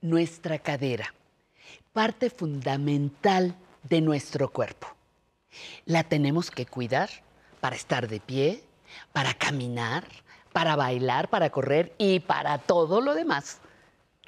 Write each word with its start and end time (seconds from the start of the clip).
nuestra 0.00 0.58
cadera, 0.58 1.12
parte 1.92 2.30
fundamental 2.30 3.54
de 3.82 4.00
nuestro 4.00 4.50
cuerpo. 4.50 4.88
La 5.84 6.04
tenemos 6.04 6.50
que 6.50 6.66
cuidar 6.66 7.08
para 7.60 7.76
estar 7.76 8.08
de 8.08 8.20
pie, 8.20 8.62
para 9.12 9.34
caminar, 9.34 10.04
para 10.52 10.76
bailar, 10.76 11.28
para 11.28 11.50
correr 11.50 11.94
y 11.98 12.20
para 12.20 12.58
todo 12.58 13.00
lo 13.00 13.14
demás. 13.14 13.60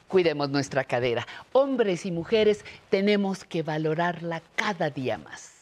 Cuidemos 0.08 0.48
nuestra 0.48 0.84
cadera. 0.84 1.26
Hombres 1.52 2.06
y 2.06 2.10
mujeres 2.10 2.64
tenemos 2.88 3.44
que 3.44 3.62
valorarla 3.62 4.42
cada 4.56 4.90
día 4.90 5.18
más. 5.18 5.57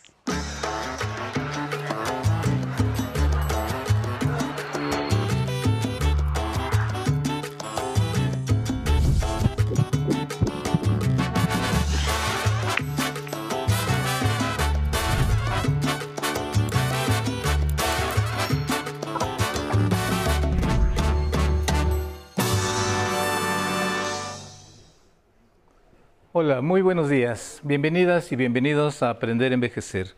Hola, 26.39 26.61
muy 26.61 26.83
buenos 26.83 27.09
días. 27.09 27.63
Bienvenidas 27.63 28.31
y 28.31 28.37
bienvenidos 28.37 29.03
a 29.03 29.09
Aprender 29.09 29.53
a 29.53 29.55
Envejecer. 29.55 30.09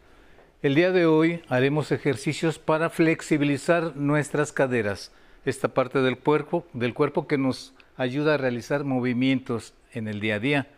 El 0.63 0.75
día 0.75 0.91
de 0.91 1.07
hoy 1.07 1.45
haremos 1.49 1.93
ejercicios 1.93 2.59
para 2.59 2.91
flexibilizar 2.91 3.95
nuestras 3.95 4.53
caderas, 4.53 5.13
esta 5.45 5.69
parte 5.69 6.01
del 6.01 6.19
cuerpo, 6.19 6.67
del 6.73 6.93
cuerpo 6.93 7.29
que 7.29 7.39
nos 7.39 7.73
ayuda 7.97 8.35
a 8.35 8.37
realizar 8.37 8.83
movimientos 8.83 9.75
en 9.93 10.09
el 10.09 10.19
día 10.19 10.35
a 10.35 10.39
día 10.41 10.69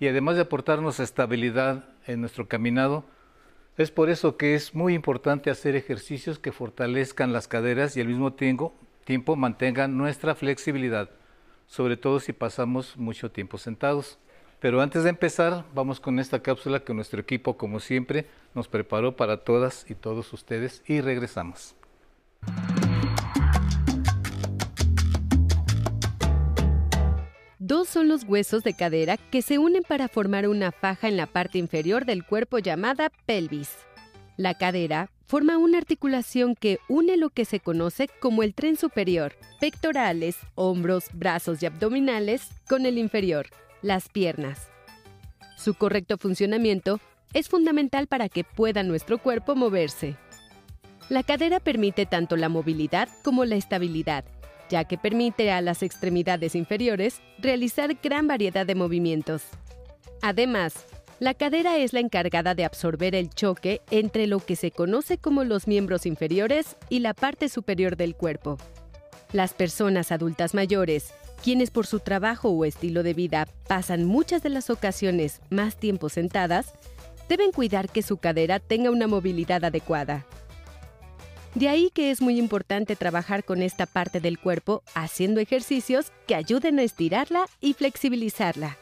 y 0.00 0.08
además 0.08 0.36
de 0.36 0.42
aportarnos 0.44 0.98
estabilidad 0.98 1.84
en 2.06 2.22
nuestro 2.22 2.48
caminado. 2.48 3.04
Es 3.76 3.90
por 3.90 4.08
eso 4.08 4.38
que 4.38 4.54
es 4.54 4.74
muy 4.74 4.94
importante 4.94 5.50
hacer 5.50 5.76
ejercicios 5.76 6.38
que 6.38 6.52
fortalezcan 6.52 7.34
las 7.34 7.48
caderas 7.48 7.98
y 7.98 8.00
al 8.00 8.08
mismo 8.08 8.32
tiempo, 8.32 8.72
tiempo 9.04 9.36
mantengan 9.36 9.98
nuestra 9.98 10.34
flexibilidad, 10.34 11.10
sobre 11.66 11.98
todo 11.98 12.18
si 12.18 12.32
pasamos 12.32 12.96
mucho 12.96 13.30
tiempo 13.30 13.58
sentados. 13.58 14.18
Pero 14.60 14.80
antes 14.80 15.04
de 15.04 15.10
empezar, 15.10 15.64
vamos 15.74 16.00
con 16.00 16.18
esta 16.18 16.42
cápsula 16.42 16.80
que 16.80 16.94
nuestro 16.94 17.20
equipo, 17.20 17.56
como 17.56 17.78
siempre, 17.80 18.26
nos 18.54 18.68
preparó 18.68 19.16
para 19.16 19.44
todas 19.44 19.84
y 19.88 19.94
todos 19.94 20.32
ustedes 20.32 20.82
y 20.86 21.00
regresamos. 21.00 21.74
Dos 27.58 27.88
son 27.88 28.08
los 28.08 28.22
huesos 28.24 28.62
de 28.62 28.74
cadera 28.74 29.16
que 29.16 29.42
se 29.42 29.58
unen 29.58 29.82
para 29.82 30.08
formar 30.08 30.46
una 30.46 30.70
faja 30.70 31.08
en 31.08 31.16
la 31.16 31.26
parte 31.26 31.58
inferior 31.58 32.04
del 32.04 32.24
cuerpo 32.24 32.58
llamada 32.58 33.10
pelvis. 33.26 33.70
La 34.36 34.54
cadera 34.54 35.10
forma 35.26 35.58
una 35.58 35.78
articulación 35.78 36.54
que 36.54 36.78
une 36.88 37.16
lo 37.16 37.30
que 37.30 37.44
se 37.44 37.58
conoce 37.58 38.08
como 38.20 38.42
el 38.42 38.54
tren 38.54 38.76
superior, 38.76 39.32
pectorales, 39.60 40.36
hombros, 40.54 41.06
brazos 41.12 41.62
y 41.62 41.66
abdominales, 41.66 42.50
con 42.68 42.86
el 42.86 42.98
inferior, 42.98 43.48
las 43.86 44.08
piernas. 44.08 44.68
Su 45.56 45.74
correcto 45.74 46.18
funcionamiento 46.18 47.00
es 47.32 47.48
fundamental 47.48 48.08
para 48.08 48.28
que 48.28 48.44
pueda 48.44 48.82
nuestro 48.82 49.18
cuerpo 49.18 49.54
moverse. 49.54 50.16
La 51.08 51.22
cadera 51.22 51.60
permite 51.60 52.04
tanto 52.04 52.36
la 52.36 52.48
movilidad 52.48 53.08
como 53.22 53.44
la 53.44 53.54
estabilidad, 53.54 54.24
ya 54.68 54.84
que 54.84 54.98
permite 54.98 55.52
a 55.52 55.60
las 55.60 55.84
extremidades 55.84 56.56
inferiores 56.56 57.22
realizar 57.38 57.96
gran 58.02 58.26
variedad 58.26 58.66
de 58.66 58.74
movimientos. 58.74 59.44
Además, 60.20 60.84
la 61.20 61.34
cadera 61.34 61.78
es 61.78 61.92
la 61.92 62.00
encargada 62.00 62.54
de 62.54 62.64
absorber 62.64 63.14
el 63.14 63.30
choque 63.30 63.82
entre 63.90 64.26
lo 64.26 64.40
que 64.40 64.56
se 64.56 64.72
conoce 64.72 65.16
como 65.16 65.44
los 65.44 65.68
miembros 65.68 66.06
inferiores 66.06 66.76
y 66.88 66.98
la 66.98 67.14
parte 67.14 67.48
superior 67.48 67.96
del 67.96 68.16
cuerpo. 68.16 68.58
Las 69.32 69.54
personas 69.54 70.10
adultas 70.10 70.54
mayores 70.54 71.14
quienes 71.42 71.70
por 71.70 71.86
su 71.86 72.00
trabajo 72.00 72.50
o 72.50 72.64
estilo 72.64 73.02
de 73.02 73.14
vida 73.14 73.46
pasan 73.68 74.04
muchas 74.04 74.42
de 74.42 74.50
las 74.50 74.70
ocasiones 74.70 75.40
más 75.50 75.76
tiempo 75.76 76.08
sentadas, 76.08 76.72
deben 77.28 77.52
cuidar 77.52 77.88
que 77.88 78.02
su 78.02 78.16
cadera 78.16 78.60
tenga 78.60 78.90
una 78.90 79.06
movilidad 79.06 79.64
adecuada. 79.64 80.26
De 81.54 81.68
ahí 81.68 81.90
que 81.94 82.10
es 82.10 82.20
muy 82.20 82.38
importante 82.38 82.96
trabajar 82.96 83.42
con 83.42 83.62
esta 83.62 83.86
parte 83.86 84.20
del 84.20 84.38
cuerpo 84.38 84.82
haciendo 84.94 85.40
ejercicios 85.40 86.12
que 86.26 86.34
ayuden 86.34 86.78
a 86.78 86.82
estirarla 86.82 87.46
y 87.60 87.72
flexibilizarla. 87.72 88.76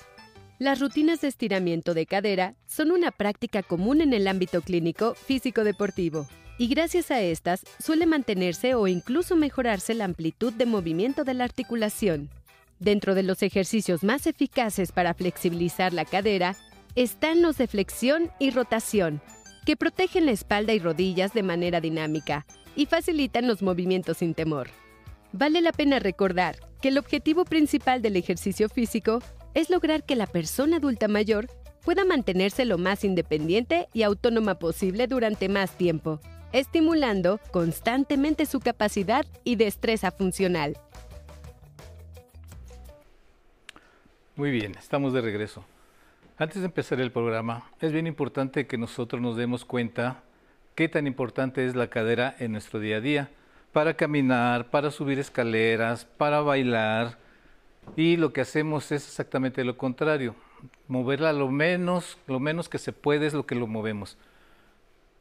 Las 0.59 0.81
rutinas 0.81 1.21
de 1.21 1.29
estiramiento 1.29 1.95
de 1.95 2.07
cadera 2.07 2.55
son 2.67 2.91
una 2.91 3.11
práctica 3.13 3.63
común 3.63 4.01
en 4.01 4.13
el 4.13 4.27
ámbito 4.27 4.61
clínico 4.61 5.15
físico-deportivo 5.15 6.27
y 6.59 6.69
gracias 6.69 7.11
a 7.11 7.21
estas 7.21 7.63
suele 7.79 8.07
mantenerse 8.07 8.75
o 8.75 8.87
incluso 8.87 9.37
mejorarse 9.37 9.95
la 9.95 10.05
amplitud 10.05 10.53
de 10.53 10.67
movimiento 10.67 11.25
de 11.25 11.35
la 11.35 11.45
articulación. 11.45 12.31
Dentro 12.85 13.15
de 13.15 13.23
los 13.23 13.43
ejercicios 13.43 14.05
más 14.05 14.27
eficaces 14.27 14.93
para 14.93 15.15
flexibilizar 15.15 15.95
la 15.95 16.05
cadera 16.05 16.55
están 16.97 17.41
los 17.41 17.57
de 17.57 17.67
flexión 17.67 18.31
y 18.39 18.51
rotación, 18.51 19.23
que 19.65 19.75
protegen 19.75 20.27
la 20.27 20.33
espalda 20.33 20.75
y 20.75 20.79
rodillas 20.79 21.33
de 21.33 21.43
manera 21.43 21.81
dinámica 21.81 22.45
y 22.77 22.85
facilitan 22.85 23.49
los 23.49 23.63
movimientos 23.63 24.19
sin 24.19 24.35
temor. 24.35 24.69
Vale 25.33 25.63
la 25.63 25.73
pena 25.73 25.99
recordar 25.99 26.57
que 26.83 26.89
el 26.89 26.99
objetivo 26.99 27.47
principal 27.47 28.03
del 28.03 28.17
ejercicio 28.17 28.69
físico 28.69 29.23
es 29.55 29.71
lograr 29.71 30.05
que 30.05 30.15
la 30.15 30.27
persona 30.27 30.77
adulta 30.77 31.09
mayor 31.09 31.47
pueda 31.87 32.05
mantenerse 32.05 32.67
lo 32.67 32.77
más 32.77 33.03
independiente 33.03 33.89
y 33.95 34.03
autónoma 34.03 34.59
posible 34.59 35.07
durante 35.07 35.49
más 35.49 35.79
tiempo, 35.79 36.21
estimulando 36.53 37.41
constantemente 37.51 38.45
su 38.45 38.61
capacidad 38.61 39.25
y 39.43 39.57
destreza 39.57 40.11
funcional. 40.11 40.77
Muy 44.37 44.51
bien, 44.51 44.75
estamos 44.77 45.13
de 45.13 45.21
regreso. 45.21 45.65
Antes 46.39 46.59
de 46.59 46.67
empezar 46.67 47.01
el 47.01 47.13
programa, 47.13 47.71
es 47.81 47.93
bien 47.93 48.09
importante 48.09 48.67
que 48.67 48.77
nosotros 48.77 49.23
nos 49.23 49.37
demos 49.37 49.65
cuenta 49.65 50.25
qué 50.75 50.89
tan 50.89 51.07
importante 51.07 51.65
es 51.65 51.77
la 51.77 51.87
cadera 51.87 52.35
en 52.41 52.51
nuestro 52.51 52.81
día 52.81 52.97
a 52.97 53.01
día, 53.01 53.31
para 53.73 53.95
caminar, 53.95 54.71
para 54.71 54.91
subir 54.91 55.21
escaleras, 55.21 56.05
para 56.05 56.41
bailar, 56.41 57.17
y 57.95 58.17
lo 58.17 58.33
que 58.33 58.41
hacemos 58.41 58.91
es 58.91 59.07
exactamente 59.07 59.63
lo 59.63 59.79
contrario, 59.79 60.35
moverla 60.89 61.33
lo 61.33 61.49
menos, 61.49 62.19
lo 62.27 62.41
menos 62.41 62.69
que 62.69 62.79
se 62.79 62.93
puede 62.93 63.27
es 63.27 63.35
lo 63.35 63.47
que 63.47 63.55
lo 63.55 63.69
movemos. 63.69 64.19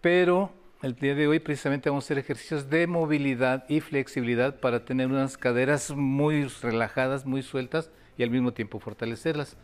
Pero 0.02 0.52
el 0.82 0.96
día 0.96 1.14
de 1.14 1.28
hoy 1.28 1.38
precisamente 1.38 1.92
vamos 1.92 2.06
a 2.06 2.08
hacer 2.08 2.18
ejercicios 2.18 2.68
de 2.68 2.88
movilidad 2.88 3.66
y 3.70 3.80
flexibilidad 3.80 4.60
para 4.60 4.86
tener 4.86 5.06
unas 5.06 5.38
caderas 5.38 5.92
muy 5.92 6.46
relajadas, 6.64 7.28
muy 7.28 7.44
sueltas 7.44 7.92
y 8.18 8.24
al 8.24 8.30
mismo 8.30 8.54
tiempo 8.54 8.80
fortalecerlas. 8.80 9.58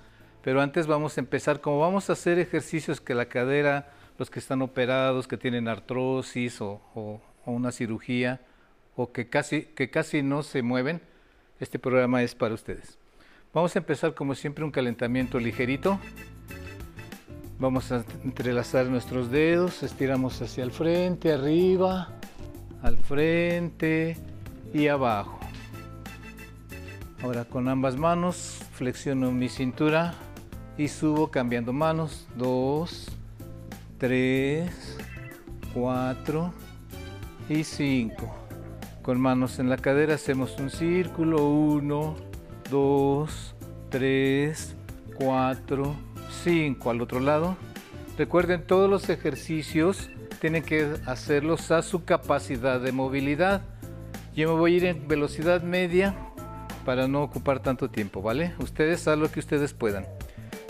Pero 0.43 0.61
antes 0.61 0.87
vamos 0.87 1.17
a 1.17 1.21
empezar, 1.21 1.61
como 1.61 1.79
vamos 1.79 2.09
a 2.09 2.13
hacer 2.13 2.39
ejercicios 2.39 3.01
que 3.01 3.13
la 3.13 3.25
cadera, 3.25 3.91
los 4.17 4.29
que 4.29 4.39
están 4.39 4.61
operados, 4.61 5.27
que 5.27 5.37
tienen 5.37 5.67
artrosis 5.67 6.61
o, 6.61 7.21
una 7.45 7.71
cirugía, 7.71 8.41
o 8.95 9.11
que 9.11 9.27
casi, 9.27 9.63
que 9.63 9.89
casi 9.89 10.21
no 10.21 10.43
se 10.43 10.61
mueven, 10.61 11.01
este 11.59 11.79
programa 11.79 12.23
es 12.23 12.35
para 12.35 12.53
ustedes. 12.53 12.97
Vamos 13.53 13.75
a 13.75 13.79
empezar 13.79 14.13
como 14.13 14.35
siempre 14.35 14.63
un 14.63 14.71
calentamiento 14.71 15.39
ligerito. 15.39 15.99
Vamos 17.57 17.91
a 17.91 18.05
entrelazar 18.23 18.85
nuestros 18.85 19.31
dedos, 19.31 19.83
estiramos 19.83 20.41
hacia 20.41 20.63
el 20.63 20.71
frente, 20.71 21.33
arriba, 21.33 22.09
al 22.81 22.97
frente 22.99 24.15
y 24.73 24.87
abajo. 24.87 25.48
Ahora 27.21 27.43
con 27.43 27.67
ambas 27.67 27.97
manos 27.97 28.59
flexiono 28.71 29.29
mi 29.31 29.49
cintura 29.49 30.13
y 30.77 30.87
subo 30.87 31.29
cambiando 31.29 31.73
manos. 31.73 32.25
Dos, 32.37 33.07
tres, 33.97 34.97
cuatro 35.73 36.53
y 37.49 37.65
cinco. 37.65 38.33
Con 39.01 39.19
manos 39.19 39.59
en 39.59 39.67
la 39.67 39.75
cadera 39.75 40.15
hacemos 40.15 40.57
un 40.59 40.69
círculo. 40.69 41.45
Uno, 41.45 42.15
dos, 42.71 43.53
tres, 43.89 44.75
cuatro, 45.15 45.95
cinco. 46.43 46.89
Al 46.89 47.01
otro 47.01 47.19
lado. 47.19 47.57
Recuerden, 48.17 48.65
todos 48.65 48.89
los 48.89 49.09
ejercicios 49.09 50.09
tienen 50.39 50.63
que 50.63 50.95
hacerlos 51.05 51.69
a 51.71 51.81
su 51.81 52.05
capacidad 52.05 52.79
de 52.79 52.93
movilidad. 52.93 53.61
Yo 54.33 54.53
me 54.53 54.59
voy 54.59 54.73
a 54.75 54.77
ir 54.77 54.85
en 54.85 55.07
velocidad 55.07 55.63
media 55.63 56.15
para 56.89 57.07
no 57.07 57.21
ocupar 57.21 57.59
tanto 57.59 57.91
tiempo, 57.91 58.23
¿vale? 58.23 58.55
Ustedes 58.57 59.07
hagan 59.07 59.19
lo 59.19 59.31
que 59.31 59.39
ustedes 59.39 59.73
puedan. 59.73 60.07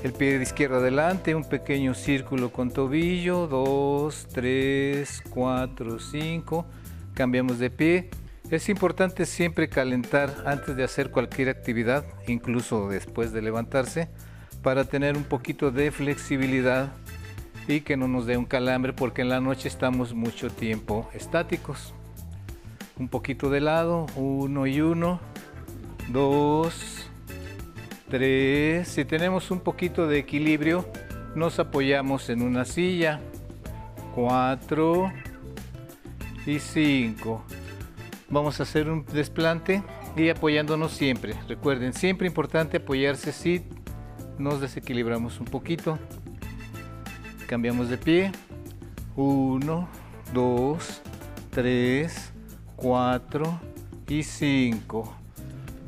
El 0.03 0.11
pie 0.11 0.37
de 0.37 0.43
izquierda 0.43 0.79
adelante, 0.79 1.33
un 1.33 1.45
pequeño 1.45 1.93
círculo 1.93 2.51
con 2.51 2.71
tobillo, 2.71 3.47
2, 3.47 4.27
3, 4.33 5.23
4, 5.29 5.97
5. 5.97 6.65
Cambiamos 7.13 7.57
de 7.57 7.69
pie 7.69 8.09
Es 8.51 8.67
importante 8.67 9.25
siempre 9.25 9.69
calentar 9.69 10.43
antes 10.45 10.75
de 10.75 10.83
hacer 10.83 11.09
cualquier 11.09 11.47
actividad, 11.47 12.03
incluso 12.27 12.89
después 12.89 13.31
de 13.31 13.41
levantarse, 13.41 14.09
para 14.61 14.83
tener 14.83 15.15
un 15.15 15.23
poquito 15.23 15.71
de 15.71 15.89
flexibilidad 15.89 16.91
y 17.65 17.79
que 17.79 17.95
no 17.95 18.09
nos 18.09 18.25
dé 18.25 18.35
un 18.35 18.43
calambre 18.43 18.91
porque 18.91 19.21
en 19.21 19.29
la 19.29 19.39
noche 19.39 19.69
estamos 19.69 20.13
mucho 20.13 20.49
tiempo 20.49 21.09
estáticos. 21.13 21.93
Un 22.97 23.07
poquito 23.07 23.49
de 23.49 23.61
lado, 23.61 24.07
uno 24.17 24.67
y 24.67 24.81
uno, 24.81 25.21
dos, 26.09 27.09
tres. 28.09 28.87
Si 28.87 29.05
tenemos 29.05 29.51
un 29.51 29.59
poquito 29.59 30.07
de 30.07 30.19
equilibrio, 30.19 30.89
nos 31.35 31.59
apoyamos 31.59 32.29
en 32.29 32.41
una 32.41 32.65
silla. 32.65 33.21
Cuatro 34.15 35.11
y 36.45 36.59
cinco. 36.59 37.43
Vamos 38.29 38.59
a 38.59 38.63
hacer 38.63 38.89
un 38.89 39.05
desplante 39.05 39.83
y 40.15 40.29
apoyándonos 40.29 40.91
siempre. 40.91 41.35
Recuerden, 41.47 41.93
siempre 41.93 42.27
importante 42.27 42.77
apoyarse 42.77 43.31
si 43.31 43.63
nos 44.37 44.61
desequilibramos 44.61 45.39
un 45.39 45.45
poquito. 45.45 45.97
Cambiamos 47.47 47.89
de 47.89 47.97
pie. 47.97 48.31
1, 49.15 49.89
2, 50.33 51.01
3, 51.51 52.33
4 52.77 53.59
y 54.07 54.23
5. 54.23 55.18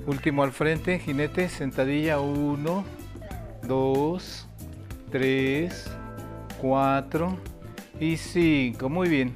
Último 0.08 0.44
al 0.44 0.52
frente, 0.52 0.98
jinete, 0.98 1.48
sentadilla. 1.48 2.20
1, 2.20 2.84
2, 3.68 4.48
3, 5.12 5.92
4 6.60 7.38
y 8.00 8.18
5. 8.18 8.90
Muy 8.90 9.10
bien. 9.10 9.36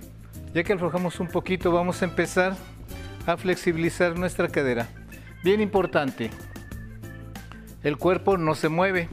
Ya 0.54 0.64
que 0.64 0.74
aflojamos 0.74 1.20
un 1.20 1.28
poquito, 1.28 1.72
vamos 1.72 2.02
a 2.02 2.06
empezar 2.06 2.56
a 3.28 3.38
flexibilizar 3.38 4.18
nuestra 4.18 4.48
cadera. 4.48 4.88
Bien 5.44 5.62
importante, 5.62 6.32
el 7.84 7.98
cuerpo 7.98 8.38
no 8.38 8.56
se 8.56 8.70
mueve. 8.70 9.10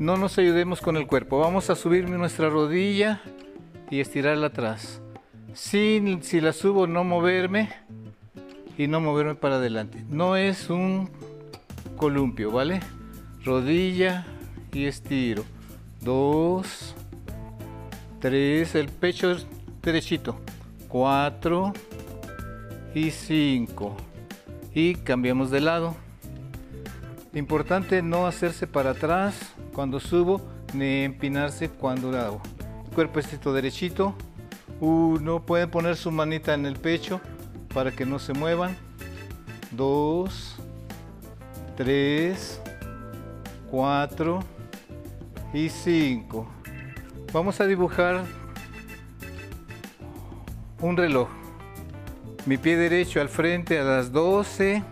No 0.00 0.16
nos 0.16 0.38
ayudemos 0.38 0.80
con 0.80 0.96
el 0.96 1.06
cuerpo. 1.06 1.38
Vamos 1.38 1.70
a 1.70 1.76
subir 1.76 2.08
nuestra 2.08 2.48
rodilla 2.48 3.20
y 3.90 4.00
estirarla 4.00 4.48
atrás. 4.48 5.00
Sin, 5.52 6.22
si 6.22 6.40
la 6.40 6.52
subo, 6.52 6.86
no 6.86 7.04
moverme 7.04 7.68
y 8.80 8.88
no 8.88 8.98
moverme 8.98 9.34
para 9.34 9.56
adelante. 9.56 10.02
No 10.08 10.36
es 10.36 10.70
un 10.70 11.10
columpio, 11.98 12.50
¿vale? 12.50 12.80
Rodilla 13.44 14.24
y 14.72 14.86
estiro. 14.86 15.44
Dos, 16.00 16.94
tres, 18.20 18.74
el 18.74 18.88
pecho 18.88 19.36
derechito. 19.82 20.40
Cuatro 20.88 21.74
y 22.94 23.10
cinco. 23.10 23.98
Y 24.74 24.94
cambiamos 24.94 25.50
de 25.50 25.60
lado. 25.60 25.94
Importante 27.34 28.00
no 28.00 28.26
hacerse 28.26 28.66
para 28.66 28.92
atrás 28.92 29.52
cuando 29.74 30.00
subo 30.00 30.40
ni 30.72 31.02
empinarse 31.02 31.68
cuando 31.68 32.18
hago. 32.18 32.40
Cuerpo 32.94 33.18
estirado 33.18 33.52
derechito. 33.52 34.14
Uno, 34.80 35.44
pueden 35.44 35.70
poner 35.70 35.96
su 35.96 36.10
manita 36.10 36.54
en 36.54 36.64
el 36.64 36.76
pecho 36.76 37.20
para 37.72 37.92
que 37.92 38.04
no 38.04 38.18
se 38.18 38.32
muevan. 38.32 38.76
Dos, 39.70 40.56
tres, 41.76 42.60
cuatro 43.70 44.40
y 45.52 45.68
cinco. 45.68 46.48
Vamos 47.32 47.60
a 47.60 47.66
dibujar 47.66 48.24
un 50.80 50.96
reloj. 50.96 51.28
Mi 52.46 52.56
pie 52.56 52.76
derecho 52.76 53.20
al 53.20 53.28
frente 53.28 53.78
a 53.78 53.84
las 53.84 54.12
12, 54.12 54.82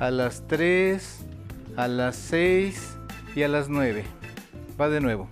a 0.00 0.10
las 0.10 0.46
3, 0.48 1.18
a 1.76 1.86
las 1.86 2.16
6 2.16 2.96
y 3.36 3.42
a 3.42 3.48
las 3.48 3.68
9. 3.68 4.04
Va 4.80 4.88
de 4.88 5.00
nuevo. 5.00 5.28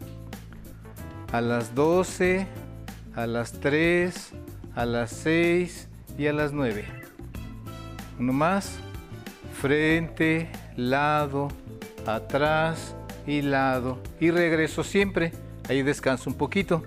A 1.33 1.41
las 1.41 1.75
12, 1.75 2.47
a 3.17 3.27
las 3.27 3.53
3, 3.53 4.33
a 4.75 4.85
las 4.85 5.11
6 5.11 5.90
y 6.19 6.27
a 6.27 6.33
las 6.33 6.53
9. 6.53 6.85
Uno 8.19 8.33
más. 8.33 8.79
Frente, 9.61 10.49
lado, 10.77 11.49
atrás 12.07 12.95
y 13.27 13.43
lado. 13.43 13.99
Y 14.21 14.31
regreso 14.31 14.85
siempre. 14.85 15.33
Ahí 15.69 15.83
descanso 15.83 16.31
un 16.31 16.37
poquito. 16.37 16.83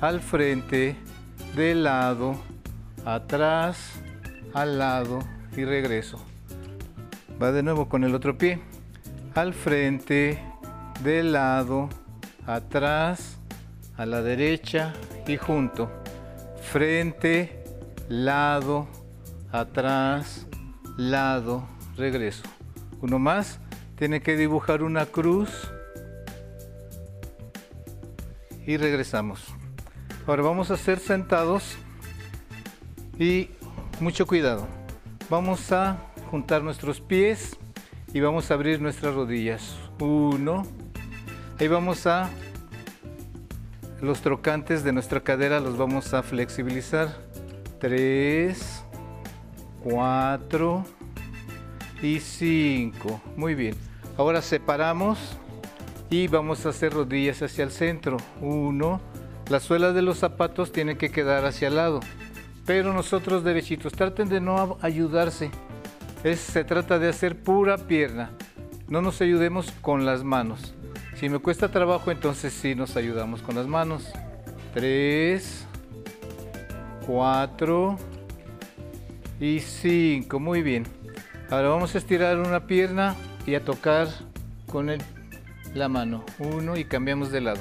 Al 0.00 0.20
frente, 0.20 0.96
de 1.56 1.74
lado, 1.74 2.36
atrás, 3.04 3.92
al 4.52 4.78
lado 4.78 5.20
y 5.56 5.64
regreso. 5.64 6.24
Va 7.42 7.52
de 7.52 7.62
nuevo 7.62 7.88
con 7.88 8.04
el 8.04 8.14
otro 8.14 8.38
pie. 8.38 8.60
Al 9.34 9.54
frente, 9.54 10.40
de 11.02 11.22
lado, 11.22 11.88
atrás, 12.46 13.38
a 13.96 14.06
la 14.06 14.22
derecha 14.22 14.92
y 15.26 15.36
junto. 15.36 15.90
Frente, 16.62 17.63
lado, 18.08 18.86
atrás, 19.52 20.46
lado, 20.96 21.66
regreso. 21.96 22.42
Uno 23.00 23.18
más. 23.18 23.60
Tiene 23.96 24.20
que 24.22 24.36
dibujar 24.36 24.82
una 24.82 25.06
cruz 25.06 25.70
y 28.66 28.76
regresamos. 28.76 29.44
Ahora 30.26 30.42
vamos 30.42 30.70
a 30.70 30.74
hacer 30.74 30.98
sentados 30.98 31.76
y 33.18 33.50
mucho 34.00 34.26
cuidado. 34.26 34.66
Vamos 35.30 35.70
a 35.70 35.98
juntar 36.30 36.62
nuestros 36.62 37.00
pies 37.00 37.56
y 38.12 38.20
vamos 38.20 38.50
a 38.50 38.54
abrir 38.54 38.80
nuestras 38.80 39.14
rodillas. 39.14 39.76
Uno. 40.00 40.66
Ahí 41.60 41.68
vamos 41.68 42.06
a 42.06 42.30
los 44.00 44.20
trocantes 44.20 44.84
de 44.84 44.92
nuestra 44.92 45.20
cadera 45.20 45.60
los 45.60 45.78
vamos 45.78 46.12
a 46.14 46.22
flexibilizar. 46.22 47.23
Tres, 47.84 48.82
cuatro 49.82 50.86
y 52.00 52.18
cinco. 52.18 53.20
Muy 53.36 53.54
bien. 53.54 53.74
Ahora 54.16 54.40
separamos 54.40 55.18
y 56.08 56.28
vamos 56.28 56.64
a 56.64 56.70
hacer 56.70 56.94
rodillas 56.94 57.42
hacia 57.42 57.62
el 57.62 57.70
centro. 57.70 58.16
Uno. 58.40 59.02
Las 59.50 59.64
suelas 59.64 59.94
de 59.94 60.00
los 60.00 60.16
zapatos 60.16 60.72
tienen 60.72 60.96
que 60.96 61.10
quedar 61.10 61.44
hacia 61.44 61.68
el 61.68 61.76
lado 61.76 62.00
pero 62.66 62.94
nosotros 62.94 63.44
derechitos, 63.44 63.92
traten 63.92 64.30
de 64.30 64.40
no 64.40 64.78
ayudarse. 64.80 65.50
Se 66.34 66.64
trata 66.64 66.98
de 66.98 67.08
hacer 67.08 67.38
pura 67.38 67.76
pierna. 67.76 68.30
No 68.88 69.02
nos 69.02 69.20
ayudemos 69.20 69.70
con 69.82 70.06
las 70.06 70.24
manos. 70.24 70.74
Si 71.16 71.28
me 71.28 71.38
cuesta 71.38 71.70
trabajo, 71.70 72.10
entonces 72.10 72.54
sí 72.54 72.74
nos 72.74 72.96
ayudamos 72.96 73.42
con 73.42 73.54
las 73.54 73.66
manos. 73.66 74.10
Tres, 74.72 75.63
cuatro 77.06 77.96
y 79.40 79.60
cinco. 79.60 80.40
Muy 80.40 80.62
bien. 80.62 80.84
Ahora 81.50 81.68
vamos 81.68 81.94
a 81.94 81.98
estirar 81.98 82.38
una 82.38 82.66
pierna 82.66 83.14
y 83.46 83.54
a 83.54 83.64
tocar 83.64 84.08
con 84.66 84.90
la 85.74 85.88
mano. 85.88 86.24
Uno 86.38 86.76
y 86.76 86.84
cambiamos 86.84 87.30
de 87.30 87.40
lado. 87.40 87.60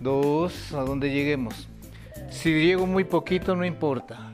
Dos, 0.00 0.72
a 0.72 0.80
donde 0.82 1.10
lleguemos. 1.10 1.68
Si 2.30 2.52
llego 2.52 2.86
muy 2.86 3.04
poquito, 3.04 3.56
no 3.56 3.64
importa. 3.64 4.32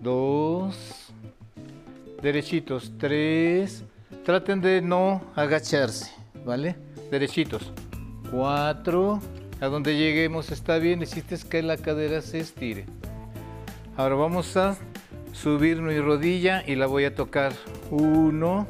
Dos. 0.00 1.12
Derechitos. 2.22 2.92
Tres. 2.98 3.84
Traten 4.24 4.60
de 4.60 4.80
no 4.80 5.22
agacharse, 5.34 6.12
¿vale? 6.44 6.76
Derechitos. 7.10 7.72
Cuatro. 8.30 9.20
A 9.60 9.66
donde 9.66 9.96
lleguemos 9.96 10.50
está 10.50 10.78
bien. 10.78 11.00
Necesitas 11.00 11.44
que 11.44 11.62
la 11.62 11.76
cadera 11.76 12.22
se 12.22 12.40
estire. 12.40 12.86
Ahora 13.96 14.14
vamos 14.14 14.56
a 14.56 14.76
subir 15.32 15.82
mi 15.82 15.98
rodilla 15.98 16.62
y 16.66 16.74
la 16.74 16.86
voy 16.86 17.04
a 17.04 17.14
tocar. 17.14 17.52
Uno. 17.90 18.66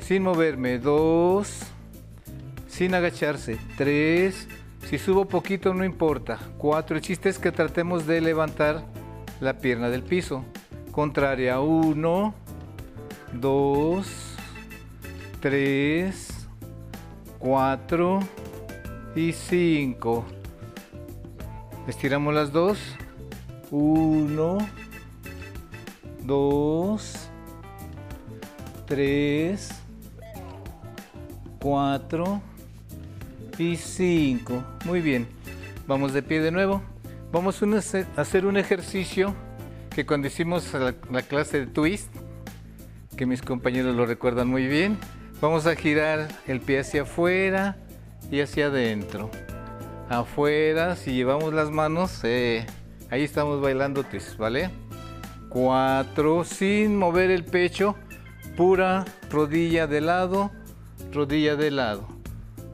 Sin 0.00 0.22
moverme. 0.22 0.78
Dos. 0.78 1.60
Sin 2.68 2.94
agacharse. 2.94 3.58
Tres 3.76 4.48
si 4.88 4.96
subo 4.96 5.26
poquito 5.26 5.74
no 5.74 5.84
importa. 5.84 6.38
Cuatro. 6.56 6.96
El 6.96 7.02
chiste 7.02 7.28
es 7.28 7.38
que 7.38 7.52
tratemos 7.52 8.06
de 8.06 8.22
levantar 8.22 8.84
la 9.38 9.58
pierna 9.58 9.90
del 9.90 10.02
piso. 10.02 10.46
Contraria. 10.92 11.60
Uno, 11.60 12.34
dos, 13.34 14.06
tres, 15.40 16.48
cuatro 17.38 18.20
y 19.18 19.32
cinco. 19.32 20.24
Estiramos 21.88 22.32
las 22.32 22.52
dos. 22.52 22.78
Uno, 23.70 24.58
dos, 26.22 27.28
tres, 28.86 29.70
cuatro 31.60 32.40
y 33.58 33.76
5. 33.76 34.64
Muy 34.84 35.00
bien. 35.00 35.26
Vamos 35.86 36.12
de 36.12 36.22
pie 36.22 36.40
de 36.40 36.52
nuevo. 36.52 36.80
Vamos 37.32 37.60
a 37.62 38.20
hacer 38.20 38.46
un 38.46 38.56
ejercicio 38.56 39.34
que 39.94 40.06
cuando 40.06 40.28
hicimos 40.28 40.72
la, 40.72 40.94
la 41.10 41.22
clase 41.22 41.60
de 41.60 41.66
twist, 41.66 42.08
que 43.16 43.26
mis 43.26 43.42
compañeros 43.42 43.96
lo 43.96 44.06
recuerdan 44.06 44.48
muy 44.48 44.68
bien, 44.68 44.96
vamos 45.40 45.66
a 45.66 45.74
girar 45.74 46.28
el 46.46 46.60
pie 46.60 46.80
hacia 46.80 47.02
afuera 47.02 47.76
y 48.30 48.40
hacia 48.40 48.66
adentro. 48.66 49.30
Afuera, 50.08 50.96
si 50.96 51.12
llevamos 51.12 51.52
las 51.52 51.70
manos, 51.70 52.20
eh, 52.24 52.66
ahí 53.10 53.24
estamos 53.24 53.60
bailando 53.60 54.04
twist, 54.04 54.36
¿vale? 54.36 54.70
Cuatro, 55.48 56.44
sin 56.44 56.96
mover 56.96 57.30
el 57.30 57.44
pecho, 57.44 57.96
pura 58.56 59.04
rodilla 59.30 59.86
de 59.86 60.00
lado, 60.00 60.50
rodilla 61.12 61.56
de 61.56 61.70
lado. 61.70 62.06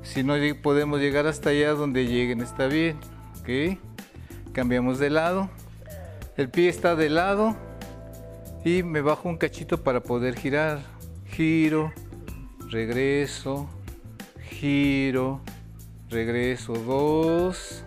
Si 0.03 0.23
no 0.23 0.35
podemos 0.63 1.01
llegar 1.01 1.27
hasta 1.27 1.51
allá 1.51 1.73
donde 1.73 2.07
lleguen, 2.07 2.41
está 2.41 2.67
bien. 2.67 2.99
¿Ok? 3.41 3.79
Cambiamos 4.53 4.99
de 4.99 5.11
lado. 5.11 5.51
El 6.37 6.51
pie 6.51 6.69
está 6.69 6.95
de 6.95 7.09
lado 7.09 7.57
y 8.65 8.83
me 8.83 9.01
bajo 9.01 9.29
un 9.29 9.39
cachito 9.39 9.83
para 9.83 10.03
poder 10.03 10.37
girar. 10.37 10.81
Giro, 11.27 11.93
regreso, 12.71 13.69
giro, 14.55 15.41
regreso. 16.09 16.73
Dos, 16.73 17.85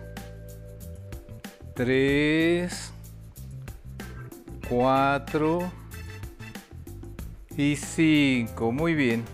tres, 1.74 2.92
cuatro 4.68 5.70
y 7.56 7.76
cinco. 7.76 8.70
Muy 8.72 8.94
bien. 8.94 9.24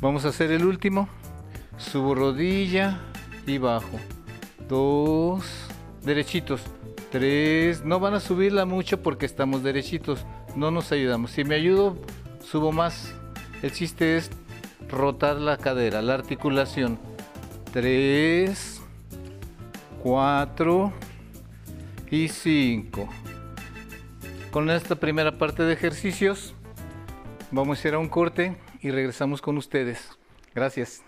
Vamos 0.00 0.24
a 0.24 0.28
hacer 0.28 0.50
el 0.50 0.64
último. 0.64 1.08
Subo 1.78 2.14
rodilla 2.14 3.00
y 3.46 3.58
bajo. 3.58 3.98
Dos, 4.68 5.44
derechitos. 6.02 6.60
Tres, 7.10 7.84
no 7.84 8.00
van 8.00 8.14
a 8.14 8.20
subirla 8.20 8.64
mucho 8.64 9.02
porque 9.02 9.24
estamos 9.24 9.62
derechitos. 9.62 10.26
No 10.56 10.70
nos 10.70 10.90
ayudamos. 10.92 11.30
Si 11.30 11.44
me 11.44 11.54
ayudo, 11.54 11.96
subo 12.42 12.72
más. 12.72 13.14
El 13.64 13.72
chiste 13.72 14.18
es 14.18 14.30
rotar 14.90 15.36
la 15.36 15.56
cadera, 15.56 16.02
la 16.02 16.12
articulación. 16.12 16.98
Tres, 17.72 18.82
cuatro 20.02 20.92
y 22.10 22.28
cinco. 22.28 23.08
Con 24.50 24.68
esta 24.68 24.96
primera 24.96 25.38
parte 25.38 25.62
de 25.62 25.72
ejercicios, 25.72 26.54
vamos 27.52 27.82
a 27.82 27.88
ir 27.88 27.94
a 27.94 27.98
un 27.98 28.10
corte 28.10 28.54
y 28.82 28.90
regresamos 28.90 29.40
con 29.40 29.56
ustedes. 29.56 30.10
Gracias. 30.54 31.02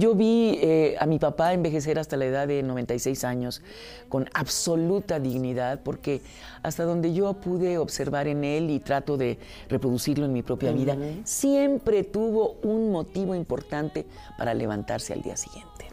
Yo 0.00 0.14
vi 0.14 0.58
eh, 0.62 0.96
a 0.98 1.04
mi 1.04 1.18
papá 1.18 1.52
envejecer 1.52 1.98
hasta 1.98 2.16
la 2.16 2.24
edad 2.24 2.48
de 2.48 2.62
96 2.62 3.22
años 3.22 3.60
con 4.08 4.30
absoluta 4.32 5.20
dignidad, 5.20 5.80
porque 5.82 6.22
hasta 6.62 6.84
donde 6.84 7.12
yo 7.12 7.34
pude 7.34 7.76
observar 7.76 8.26
en 8.26 8.42
él 8.42 8.70
y 8.70 8.80
trato 8.80 9.18
de 9.18 9.38
reproducirlo 9.68 10.24
en 10.24 10.32
mi 10.32 10.42
propia 10.42 10.72
vida, 10.72 10.96
siempre 11.24 12.02
tuvo 12.02 12.56
un 12.62 12.90
motivo 12.90 13.34
importante 13.34 14.06
para 14.38 14.54
levantarse 14.54 15.12
al 15.12 15.20
día 15.20 15.36
siguiente. 15.36 15.84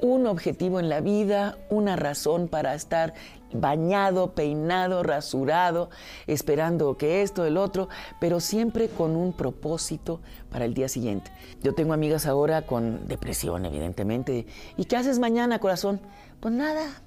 Un 0.00 0.28
objetivo 0.28 0.78
en 0.78 0.88
la 0.88 1.00
vida, 1.00 1.58
una 1.70 1.96
razón 1.96 2.46
para 2.46 2.72
estar 2.74 3.14
bañado, 3.52 4.34
peinado, 4.34 5.02
rasurado, 5.02 5.90
esperando 6.26 6.96
que 6.96 7.22
esto, 7.22 7.44
el 7.44 7.56
otro, 7.56 7.88
pero 8.20 8.40
siempre 8.40 8.88
con 8.88 9.16
un 9.16 9.32
propósito 9.32 10.20
para 10.50 10.64
el 10.64 10.74
día 10.74 10.88
siguiente. 10.88 11.30
Yo 11.62 11.74
tengo 11.74 11.92
amigas 11.92 12.26
ahora 12.26 12.62
con 12.62 13.06
depresión, 13.08 13.64
evidentemente. 13.64 14.46
¿Y 14.76 14.84
qué 14.84 14.96
haces 14.96 15.18
mañana, 15.18 15.58
corazón? 15.58 16.00
Pues 16.40 16.54
nada. 16.54 17.02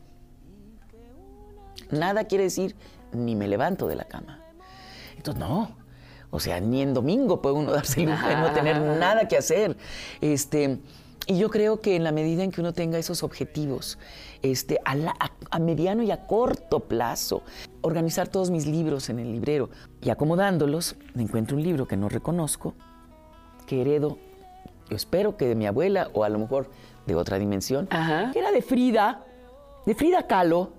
Nada 1.90 2.26
quiere 2.26 2.46
decir 2.46 2.76
ni 3.14 3.36
me 3.36 3.48
levanto 3.48 3.88
de 3.88 3.96
la 3.96 4.06
cama. 4.06 4.40
Entonces, 5.18 5.40
no. 5.40 5.76
O 6.30 6.40
sea, 6.40 6.62
ni 6.62 6.82
en 6.82 6.94
domingo 6.94 7.42
puede 7.42 7.56
uno 7.56 7.72
darse 7.72 8.04
el 8.04 8.10
lujo 8.10 8.28
de 8.28 8.36
no 8.38 8.52
tener 8.52 8.82
nada 8.82 9.28
que 9.28 9.38
hacer. 9.38 9.76
Este, 10.22 10.80
y 11.32 11.38
yo 11.38 11.50
creo 11.50 11.80
que 11.82 11.96
en 11.96 12.04
la 12.04 12.12
medida 12.12 12.44
en 12.44 12.52
que 12.52 12.62
uno 12.62 12.74
tenga 12.74 12.98
esos 12.98 13.24
objetivos, 13.24 13.98
este, 14.42 14.80
a, 14.86 14.96
la- 14.96 15.16
a- 15.20 15.32
a 15.50 15.60
mediano 15.60 16.04
y 16.04 16.12
a 16.12 16.28
corto 16.28 16.82
plazo, 16.82 17.44
organizar 17.82 18.28
todos 18.28 18.52
mis 18.52 18.66
libros 18.66 19.10
en 19.10 19.20
el 19.20 19.32
librero 19.32 19.70
y 20.02 20.10
acomodándolos, 20.10 20.96
me 21.14 21.24
encuentro 21.24 21.56
un 21.58 21.64
libro 21.64 21.88
que 21.88 21.96
no 21.98 22.10
reconozco, 22.10 22.74
que 23.66 23.82
heredo, 23.82 24.18
yo 24.90 24.96
espero 24.96 25.38
que 25.38 25.48
de 25.48 25.56
mi 25.56 25.66
abuela 25.68 26.10
o 26.14 26.24
a 26.24 26.30
lo 26.30 26.38
mejor 26.40 26.70
de 27.08 27.16
otra 27.16 27.40
dimensión, 27.40 27.88
Ajá. 27.92 28.32
que 28.34 28.40
era 28.40 28.52
de 28.52 28.62
Frida, 28.62 29.24
de 29.86 29.96
Frida 29.96 30.28
Kahlo, 30.28 30.74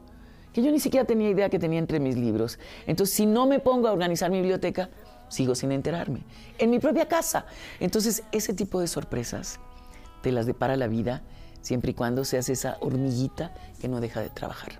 que 0.53 0.63
yo 0.63 0.71
ni 0.71 0.81
siquiera 0.81 1.07
tenía 1.07 1.31
idea 1.31 1.49
que 1.49 1.59
tenía 1.59 1.79
entre 1.79 1.99
mis 1.99 2.17
libros. 2.17 2.59
Entonces, 2.87 3.15
si 3.17 3.25
no 3.25 3.47
me 3.47 3.59
pongo 3.59 3.89
a 3.89 3.93
organizar 3.93 4.31
mi 4.31 4.37
biblioteca, 4.39 4.91
sigo 5.29 5.55
sin 5.55 5.73
enterarme. 5.73 6.25
En 6.59 6.69
mi 6.69 6.79
propia 6.79 7.09
casa. 7.09 7.47
Entonces, 7.81 8.23
ese 8.33 8.53
tipo 8.53 8.79
de 8.81 8.87
sorpresas 8.87 9.59
te 10.23 10.33
las 10.33 10.47
depara 10.47 10.77
la 10.77 10.87
vida 10.87 11.23
siempre 11.61 11.91
y 11.93 11.95
cuando 11.95 12.25
seas 12.25 12.49
esa 12.49 12.77
hormiguita 12.81 13.53
que 13.81 13.89
no 13.89 14.01
deja 14.01 14.21
de 14.21 14.31
trabajar. 14.31 14.73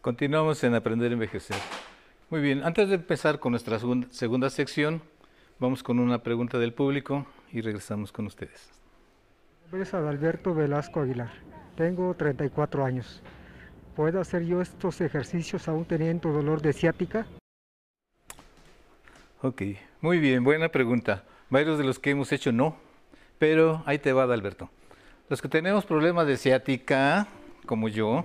Continuamos 0.00 0.62
en 0.64 0.74
Aprender 0.74 1.10
a 1.10 1.14
Envejecer. 1.14 1.56
Muy 2.30 2.40
bien, 2.40 2.62
antes 2.64 2.88
de 2.88 2.96
empezar 2.96 3.38
con 3.40 3.52
nuestra 3.52 3.78
segun- 3.78 4.10
segunda 4.10 4.50
sección, 4.50 5.02
vamos 5.58 5.82
con 5.82 5.98
una 5.98 6.22
pregunta 6.22 6.58
del 6.58 6.72
público 6.74 7.26
y 7.52 7.60
regresamos 7.62 8.12
con 8.12 8.26
ustedes. 8.26 8.70
Mi 9.58 9.70
nombre 9.70 9.82
es 9.88 9.94
Adalberto 9.94 10.54
Velasco 10.54 11.00
Aguilar. 11.00 11.30
Tengo 11.76 12.14
34 12.14 12.84
años. 12.84 13.22
¿Puedo 13.96 14.20
hacer 14.20 14.44
yo 14.44 14.60
estos 14.60 15.00
ejercicios 15.00 15.68
aún 15.68 15.84
teniendo 15.84 16.32
dolor 16.32 16.60
de 16.60 16.72
ciática? 16.72 17.26
Ok, 19.40 19.62
muy 20.00 20.18
bien, 20.18 20.42
buena 20.42 20.68
pregunta. 20.68 21.22
Varios 21.48 21.78
de 21.78 21.84
los 21.84 22.00
que 22.00 22.10
hemos 22.10 22.32
hecho 22.32 22.50
no, 22.50 22.76
pero 23.38 23.84
ahí 23.86 24.00
te 24.00 24.12
va, 24.12 24.24
Alberto. 24.24 24.68
Los 25.28 25.40
que 25.40 25.48
tenemos 25.48 25.84
problemas 25.84 26.26
de 26.26 26.36
ciática, 26.36 27.28
como 27.66 27.88
yo, 27.88 28.24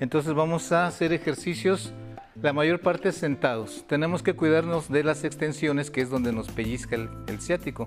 entonces 0.00 0.32
vamos 0.32 0.72
a 0.72 0.86
hacer 0.86 1.12
ejercicios, 1.12 1.92
la 2.40 2.54
mayor 2.54 2.80
parte 2.80 3.12
sentados. 3.12 3.84
Tenemos 3.86 4.22
que 4.22 4.32
cuidarnos 4.32 4.88
de 4.88 5.04
las 5.04 5.24
extensiones, 5.24 5.90
que 5.90 6.00
es 6.00 6.08
donde 6.08 6.32
nos 6.32 6.48
pellizca 6.48 6.96
el, 6.96 7.10
el 7.26 7.38
ciático. 7.38 7.86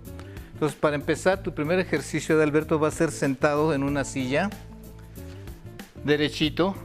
Entonces, 0.53 0.77
para 0.77 0.96
empezar, 0.96 1.41
tu 1.41 1.55
primer 1.55 1.79
ejercicio 1.79 2.38
de 2.38 2.44
Alberto 2.44 2.79
va 2.79 2.89
a 2.89 2.91
ser 2.91 3.10
sentado 3.10 3.74
en 3.74 3.82
una 3.82 4.03
silla, 4.03 4.51
derechito. 6.03 6.75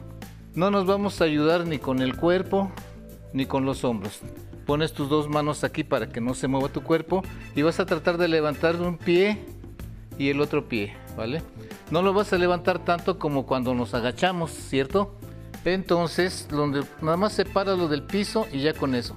No 0.55 0.73
nos 0.73 0.85
vamos 0.85 1.21
a 1.21 1.25
ayudar 1.25 1.65
ni 1.65 1.79
con 1.79 2.03
el 2.03 2.17
cuerpo 2.17 2.73
ni 3.33 3.47
con 3.47 3.65
los 3.65 3.85
hombros. 3.85 4.21
Pones 4.67 4.93
tus 4.93 5.09
dos 5.09 5.29
manos 5.29 5.63
aquí 5.63 5.85
para 5.85 6.09
que 6.09 6.21
no 6.21 6.35
se 6.35 6.49
mueva 6.49 6.69
tu 6.69 6.83
cuerpo 6.83 7.23
y 7.55 7.63
vas 7.63 7.79
a 7.79 7.87
tratar 7.87 8.19
de 8.19 8.27
levantar 8.27 8.75
un 8.81 8.99
pie 8.99 9.45
y 10.19 10.29
el 10.29 10.41
otro 10.41 10.69
pie, 10.69 10.95
¿vale? 11.17 11.43
No 11.93 12.03
lo 12.03 12.13
vas 12.13 12.33
a 12.33 12.39
levantar 12.39 12.85
tanto 12.85 13.19
como 13.19 13.47
cuando 13.47 13.75
nos 13.75 13.95
agachamos, 13.95 14.51
¿cierto? 14.51 15.15
Entonces, 15.65 16.49
donde 16.51 16.83
nada 17.01 17.17
más 17.17 17.33
sepáralo 17.33 17.87
del 17.87 18.03
piso 18.03 18.49
y 18.53 18.61
ya 18.61 18.75
con 18.75 18.97
eso. 18.97 19.17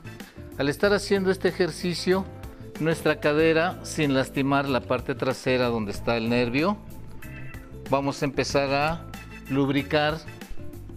Al 0.60 0.70
estar 0.70 0.94
haciendo 0.94 1.32
este 1.32 1.48
ejercicio, 1.48 2.25
nuestra 2.80 3.20
cadera, 3.20 3.80
sin 3.84 4.13
lastimar 4.13 4.70
la 4.70 4.82
parte 4.82 5.16
trasera 5.16 5.68
donde 5.68 5.94
está 5.94 6.16
el 6.16 6.30
nervio, 6.30 6.78
vamos 7.90 8.22
a 8.22 8.25
empezar 8.25 8.72
a 8.72 9.06
lubricar 9.50 10.20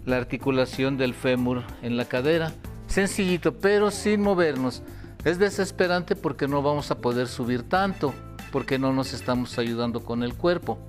la 0.07 0.15
articulación 0.15 0.97
del 0.97 1.13
fémur 1.13 1.63
en 1.83 1.97
la 1.97 2.05
cadera. 2.05 2.53
Sencillito, 2.87 3.59
pero 3.59 3.91
sin 3.91 4.21
movernos. 4.21 4.81
Es 5.25 5.37
desesperante 5.37 6.15
porque 6.15 6.47
no 6.47 6.61
vamos 6.61 6.89
a 6.91 6.99
poder 6.99 7.27
subir 7.27 7.63
tanto, 7.63 8.13
porque 8.53 8.79
no 8.79 8.93
nos 8.93 9.13
estamos 9.13 9.59
ayudando 9.59 10.03
con 10.03 10.23
el 10.23 10.33
cuerpo. 10.33 10.79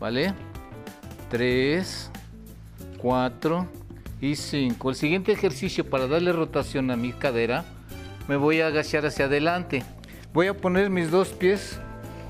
¿Vale? 0.00 0.32
3, 1.30 2.10
4 2.96 3.68
y 4.22 4.36
5. 4.36 4.90
El 4.90 4.96
siguiente 4.96 5.32
ejercicio 5.32 5.88
para 5.88 6.06
darle 6.06 6.32
rotación 6.32 6.90
a 6.90 6.96
mi 6.96 7.12
cadera, 7.12 7.66
me 8.26 8.36
voy 8.36 8.62
a 8.62 8.68
agachar 8.68 9.04
hacia 9.04 9.26
adelante. 9.26 9.84
Voy 10.32 10.46
a 10.46 10.56
poner 10.56 10.88
mis 10.88 11.10
dos 11.10 11.28
pies, 11.28 11.78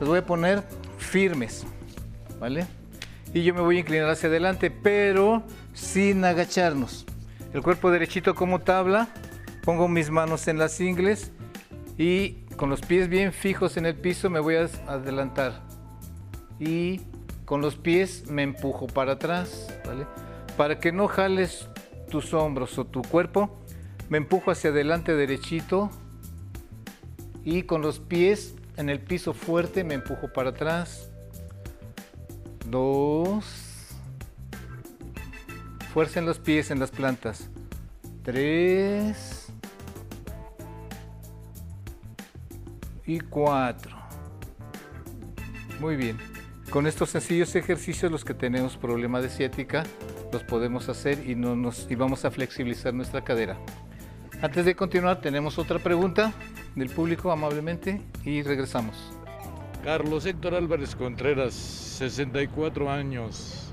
los 0.00 0.08
voy 0.08 0.18
a 0.18 0.26
poner 0.26 0.64
firmes. 0.98 1.64
¿Vale? 2.40 2.66
Y 3.34 3.42
yo 3.42 3.54
me 3.54 3.60
voy 3.60 3.76
a 3.76 3.80
inclinar 3.80 4.10
hacia 4.10 4.28
adelante, 4.28 4.70
pero 4.70 5.42
sin 5.72 6.24
agacharnos. 6.24 7.06
El 7.52 7.62
cuerpo 7.62 7.90
derechito 7.90 8.34
como 8.34 8.60
tabla, 8.60 9.08
pongo 9.62 9.88
mis 9.88 10.10
manos 10.10 10.48
en 10.48 10.58
las 10.58 10.80
ingles 10.80 11.32
y 11.98 12.44
con 12.56 12.70
los 12.70 12.80
pies 12.80 13.08
bien 13.08 13.32
fijos 13.32 13.76
en 13.76 13.86
el 13.86 13.94
piso 13.94 14.30
me 14.30 14.40
voy 14.40 14.56
a 14.56 14.68
adelantar. 14.86 15.62
Y 16.58 17.00
con 17.44 17.60
los 17.60 17.76
pies 17.76 18.28
me 18.28 18.42
empujo 18.42 18.86
para 18.86 19.12
atrás, 19.12 19.68
¿vale? 19.84 20.06
Para 20.56 20.78
que 20.78 20.92
no 20.92 21.08
jales 21.08 21.68
tus 22.10 22.34
hombros 22.34 22.78
o 22.78 22.86
tu 22.86 23.02
cuerpo, 23.02 23.58
me 24.08 24.18
empujo 24.18 24.50
hacia 24.50 24.70
adelante 24.70 25.14
derechito 25.14 25.90
y 27.44 27.62
con 27.62 27.82
los 27.82 27.98
pies 27.98 28.54
en 28.76 28.88
el 28.88 29.00
piso 29.00 29.32
fuerte 29.32 29.84
me 29.84 29.94
empujo 29.94 30.32
para 30.32 30.50
atrás. 30.50 31.11
Dos. 32.72 33.90
Fuerza 35.92 36.20
en 36.20 36.24
los 36.24 36.38
pies, 36.38 36.70
en 36.70 36.80
las 36.80 36.90
plantas. 36.90 37.50
Tres. 38.22 39.52
Y 43.04 43.20
cuatro. 43.20 43.94
Muy 45.80 45.96
bien. 45.96 46.16
Con 46.70 46.86
estos 46.86 47.10
sencillos 47.10 47.54
ejercicios, 47.56 48.10
los 48.10 48.24
que 48.24 48.32
tenemos 48.32 48.78
problema 48.78 49.20
de 49.20 49.28
ciática, 49.28 49.84
los 50.32 50.42
podemos 50.42 50.88
hacer 50.88 51.28
y, 51.28 51.34
no 51.34 51.54
nos, 51.54 51.90
y 51.90 51.94
vamos 51.94 52.24
a 52.24 52.30
flexibilizar 52.30 52.94
nuestra 52.94 53.22
cadera. 53.22 53.58
Antes 54.40 54.64
de 54.64 54.74
continuar, 54.74 55.20
tenemos 55.20 55.58
otra 55.58 55.78
pregunta 55.78 56.32
del 56.74 56.88
público 56.88 57.30
amablemente 57.30 58.00
y 58.24 58.40
regresamos. 58.40 59.12
Carlos 59.84 60.24
Héctor 60.24 60.54
Álvarez 60.54 60.96
Contreras, 60.96 61.81
64 62.10 62.90
años. 62.90 63.72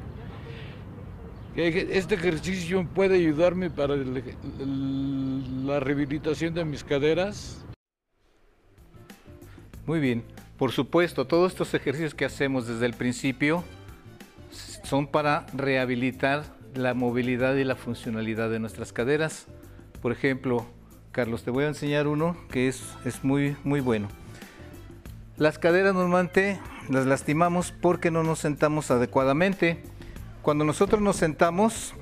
¿Este 1.55 2.13
ejercicio 2.13 2.88
puede 2.93 3.15
ayudarme 3.15 3.71
para 3.71 3.95
la 3.95 5.79
rehabilitación 5.79 6.53
de 6.53 6.63
mis 6.63 6.83
caderas? 6.83 7.65
Muy 9.88 10.00
bien. 10.00 10.24
Por 10.59 10.71
supuesto, 10.71 11.25
todos 11.25 11.53
estos 11.53 11.74
ejercicios 11.74 12.13
que 12.13 12.25
hacemos 12.25 12.67
desde 12.67 12.86
el 12.86 12.93
principio 12.93 13.63
son 14.83 15.07
para 15.07 15.48
rehabilitar 15.53 16.43
la 16.75 16.93
movilidad 16.93 17.55
y 17.55 17.63
la 17.63 17.75
funcionalidad 17.75 18.51
de 18.51 18.59
nuestras 18.59 18.93
caderas. 18.93 19.48
Por 20.03 20.12
ejemplo, 20.12 20.67
Carlos, 21.12 21.43
te 21.43 21.50
voy 21.50 21.63
a 21.63 21.69
enseñar 21.69 22.05
uno 22.05 22.38
que 22.51 22.67
es, 22.67 22.83
es 23.05 23.24
muy, 23.24 23.55
muy 23.63 23.79
bueno. 23.79 24.07
Las 25.38 25.57
caderas 25.57 25.95
normalmente 25.95 26.59
las 26.89 27.05
lastimamos 27.05 27.72
porque 27.72 28.12
no 28.12 28.24
nos 28.24 28.39
sentamos 28.39 28.91
adecuadamente. 28.91 29.81
Cuando 30.41 30.65
nosotros 30.65 31.01
nos 31.01 31.15
sentamos, 31.15 31.93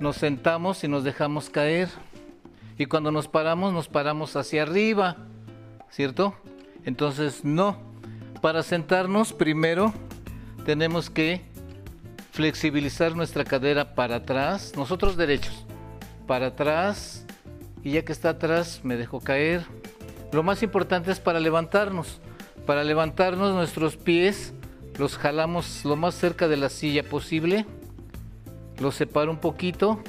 nos 0.00 0.16
sentamos 0.16 0.82
y 0.84 0.88
nos 0.88 1.04
dejamos 1.04 1.50
caer. 1.50 1.88
Y 2.76 2.86
cuando 2.86 3.12
nos 3.12 3.28
paramos, 3.28 3.72
nos 3.72 3.88
paramos 3.88 4.34
hacia 4.34 4.62
arriba, 4.62 5.16
¿cierto? 5.90 6.34
Entonces, 6.84 7.44
no. 7.44 7.78
Para 8.42 8.62
sentarnos, 8.62 9.32
primero 9.32 9.94
tenemos 10.66 11.10
que 11.10 11.42
flexibilizar 12.32 13.14
nuestra 13.14 13.44
cadera 13.44 13.94
para 13.94 14.16
atrás, 14.16 14.72
nosotros 14.76 15.16
derechos, 15.16 15.64
para 16.26 16.48
atrás, 16.48 17.24
y 17.84 17.92
ya 17.92 18.04
que 18.04 18.12
está 18.12 18.30
atrás 18.30 18.80
me 18.82 18.96
dejo 18.96 19.20
caer. 19.20 19.64
Lo 20.32 20.42
más 20.42 20.62
importante 20.64 21.12
es 21.12 21.20
para 21.20 21.38
levantarnos. 21.38 22.20
Para 22.66 22.82
levantarnos 22.82 23.54
nuestros 23.54 23.96
pies 23.96 24.54
los 24.98 25.18
jalamos 25.18 25.84
lo 25.84 25.96
más 25.96 26.14
cerca 26.14 26.48
de 26.48 26.56
la 26.56 26.70
silla 26.70 27.02
posible. 27.02 27.66
Los 28.78 28.94
separo 28.94 29.30
un 29.30 29.38
poquito. 29.38 30.02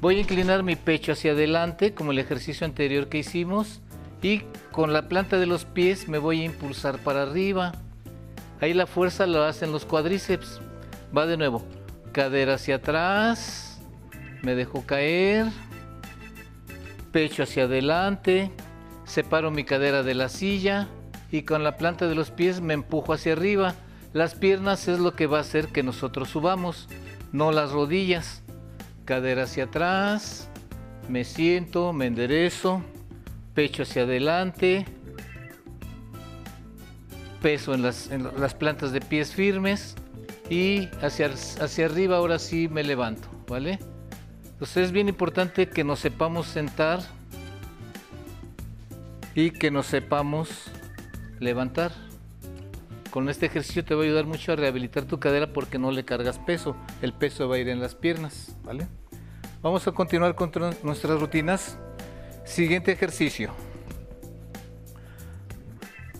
Voy 0.00 0.16
a 0.16 0.20
inclinar 0.20 0.64
mi 0.64 0.74
pecho 0.74 1.12
hacia 1.12 1.32
adelante 1.32 1.94
como 1.94 2.10
el 2.10 2.18
ejercicio 2.18 2.66
anterior 2.66 3.08
que 3.08 3.18
hicimos 3.18 3.80
y 4.20 4.42
con 4.72 4.92
la 4.92 5.08
planta 5.08 5.38
de 5.38 5.46
los 5.46 5.64
pies 5.64 6.08
me 6.08 6.18
voy 6.18 6.40
a 6.40 6.44
impulsar 6.44 6.98
para 6.98 7.22
arriba. 7.22 7.72
Ahí 8.60 8.74
la 8.74 8.86
fuerza 8.86 9.26
lo 9.26 9.44
hacen 9.44 9.70
los 9.70 9.84
cuádriceps. 9.84 10.60
Va 11.16 11.26
de 11.26 11.36
nuevo. 11.36 11.62
Cadera 12.10 12.54
hacia 12.54 12.76
atrás. 12.76 13.80
Me 14.42 14.56
dejo 14.56 14.84
caer 14.84 15.46
pecho 17.12 17.42
hacia 17.42 17.64
adelante, 17.64 18.50
separo 19.04 19.50
mi 19.50 19.64
cadera 19.64 20.02
de 20.02 20.14
la 20.14 20.30
silla 20.30 20.88
y 21.32 21.42
con 21.42 21.64
la 21.64 21.78
planta 21.78 22.06
de 22.06 22.14
los 22.14 22.30
pies 22.30 22.60
me 22.60 22.74
empujo 22.74 23.14
hacia 23.14 23.32
arriba. 23.32 23.74
Las 24.12 24.34
piernas 24.34 24.86
es 24.86 25.00
lo 25.00 25.14
que 25.14 25.26
va 25.26 25.38
a 25.38 25.40
hacer 25.40 25.68
que 25.68 25.82
nosotros 25.82 26.28
subamos, 26.28 26.88
no 27.32 27.50
las 27.50 27.72
rodillas. 27.72 28.42
Cadera 29.06 29.44
hacia 29.44 29.64
atrás, 29.64 30.48
me 31.08 31.24
siento, 31.24 31.94
me 31.94 32.06
enderezo, 32.06 32.82
pecho 33.54 33.82
hacia 33.82 34.02
adelante, 34.02 34.84
peso 37.40 37.74
en 37.74 37.82
las, 37.82 38.10
plantas 38.54 38.92
de 38.92 39.00
pies 39.00 39.32
firmes 39.32 39.96
y 40.50 40.88
hacia, 41.00 41.30
hacia 41.60 41.86
arriba 41.86 42.18
ahora 42.18 42.38
sí 42.38 42.68
me 42.68 42.84
levanto, 42.84 43.28
¿vale? 43.48 43.78
Entonces 44.52 44.86
es 44.86 44.92
bien 44.92 45.08
importante 45.08 45.68
que 45.68 45.82
nos 45.82 45.98
sepamos 45.98 46.46
sentar 46.46 47.00
y 49.34 49.50
que 49.50 49.70
nos 49.70 49.86
sepamos 49.86 50.70
levantar. 51.40 51.92
Con 53.10 53.28
este 53.28 53.46
ejercicio 53.46 53.84
te 53.84 53.94
va 53.94 54.02
a 54.02 54.04
ayudar 54.04 54.24
mucho 54.24 54.52
a 54.52 54.56
rehabilitar 54.56 55.04
tu 55.04 55.20
cadera 55.20 55.52
porque 55.52 55.78
no 55.78 55.90
le 55.90 56.04
cargas 56.04 56.38
peso. 56.38 56.76
El 57.02 57.12
peso 57.12 57.48
va 57.48 57.56
a 57.56 57.58
ir 57.58 57.68
en 57.68 57.80
las 57.80 57.94
piernas, 57.94 58.56
¿vale? 58.64 58.86
Vamos 59.60 59.86
a 59.86 59.92
continuar 59.92 60.34
con 60.34 60.50
nuestras 60.82 61.20
rutinas. 61.20 61.78
Siguiente 62.44 62.90
ejercicio. 62.90 63.52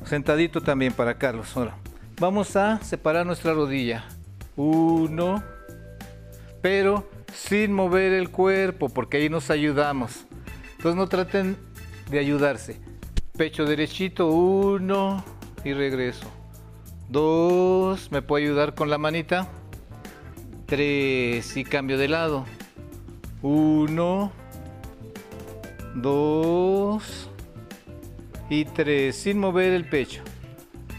Sentadito 0.05 0.61
también 0.61 0.93
para 0.93 1.17
Carlos. 1.17 1.57
Ahora, 1.57 1.77
vamos 2.21 2.55
a 2.57 2.83
separar 2.83 3.25
nuestra 3.25 3.55
rodilla. 3.55 4.05
Uno, 4.57 5.43
pero 6.61 7.09
sin 7.33 7.73
mover 7.73 8.13
el 8.13 8.29
cuerpo, 8.29 8.91
porque 8.91 9.17
ahí 9.17 9.29
nos 9.29 9.51
ayudamos. 9.51 10.27
Entonces 10.77 10.95
no 10.95 11.09
traten 11.09 11.57
de 12.11 12.19
ayudarse. 12.19 12.79
Pecho 13.37 13.65
derechito, 13.65 14.29
uno 14.29 15.25
y 15.65 15.73
regreso. 15.73 16.27
Dos, 17.09 18.11
me 18.11 18.23
puedo 18.23 18.45
ayudar 18.45 18.75
con 18.75 18.91
la 18.91 18.99
manita. 18.99 19.49
Tres 20.67 21.57
y 21.57 21.65
cambio 21.65 21.99
de 21.99 22.09
lado. 22.09 22.45
Uno, 23.43 24.33
dos 25.95 27.31
y 28.49 28.65
tres, 28.65 29.17
sin 29.17 29.39
mover 29.39 29.73
el 29.73 29.89
pecho. 29.89 30.23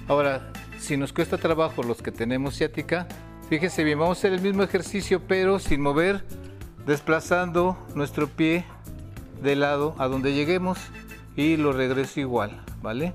Ahora, 0.08 0.52
si 0.80 0.98
nos 0.98 1.14
cuesta 1.14 1.38
trabajo 1.38 1.82
los 1.84 2.02
que 2.02 2.12
tenemos 2.12 2.58
ciática, 2.58 3.08
Fíjense 3.50 3.84
bien, 3.84 4.00
vamos 4.00 4.18
a 4.18 4.20
hacer 4.20 4.34
el 4.34 4.42
mismo 4.42 4.64
ejercicio 4.64 5.22
pero 5.28 5.60
sin 5.60 5.82
mover, 5.82 6.24
desplazando 6.88 7.78
nuestro 7.94 8.28
pie 8.28 8.66
de 9.42 9.56
lado 9.56 9.96
a 10.00 10.08
donde 10.08 10.34
lleguemos 10.34 10.80
y 11.36 11.58
lo 11.58 11.72
regreso 11.72 12.20
igual, 12.20 12.62
¿vale? 12.82 13.14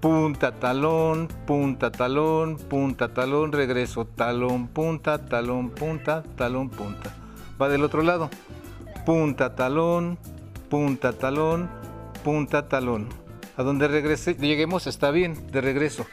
Punta, 0.00 0.52
talón, 0.52 1.28
punta, 1.46 1.90
talón, 1.90 2.56
punta, 2.56 3.12
talón, 3.12 3.52
regreso, 3.52 4.06
talón, 4.06 4.68
punta, 4.68 5.18
talón, 5.26 5.70
punta, 5.70 6.22
talón, 6.36 6.70
punta. 6.70 7.14
Va 7.60 7.68
del 7.68 7.84
otro 7.84 8.02
lado. 8.02 8.30
Punta, 9.04 9.54
talón, 9.54 10.18
punta, 10.70 11.12
talón, 11.12 11.68
punta, 12.24 12.68
talón. 12.68 13.08
A 13.56 13.62
donde 13.62 13.88
regrese, 13.88 14.34
lleguemos 14.34 14.86
está 14.86 15.10
bien, 15.10 15.50
de 15.50 15.60
regreso 15.60 16.06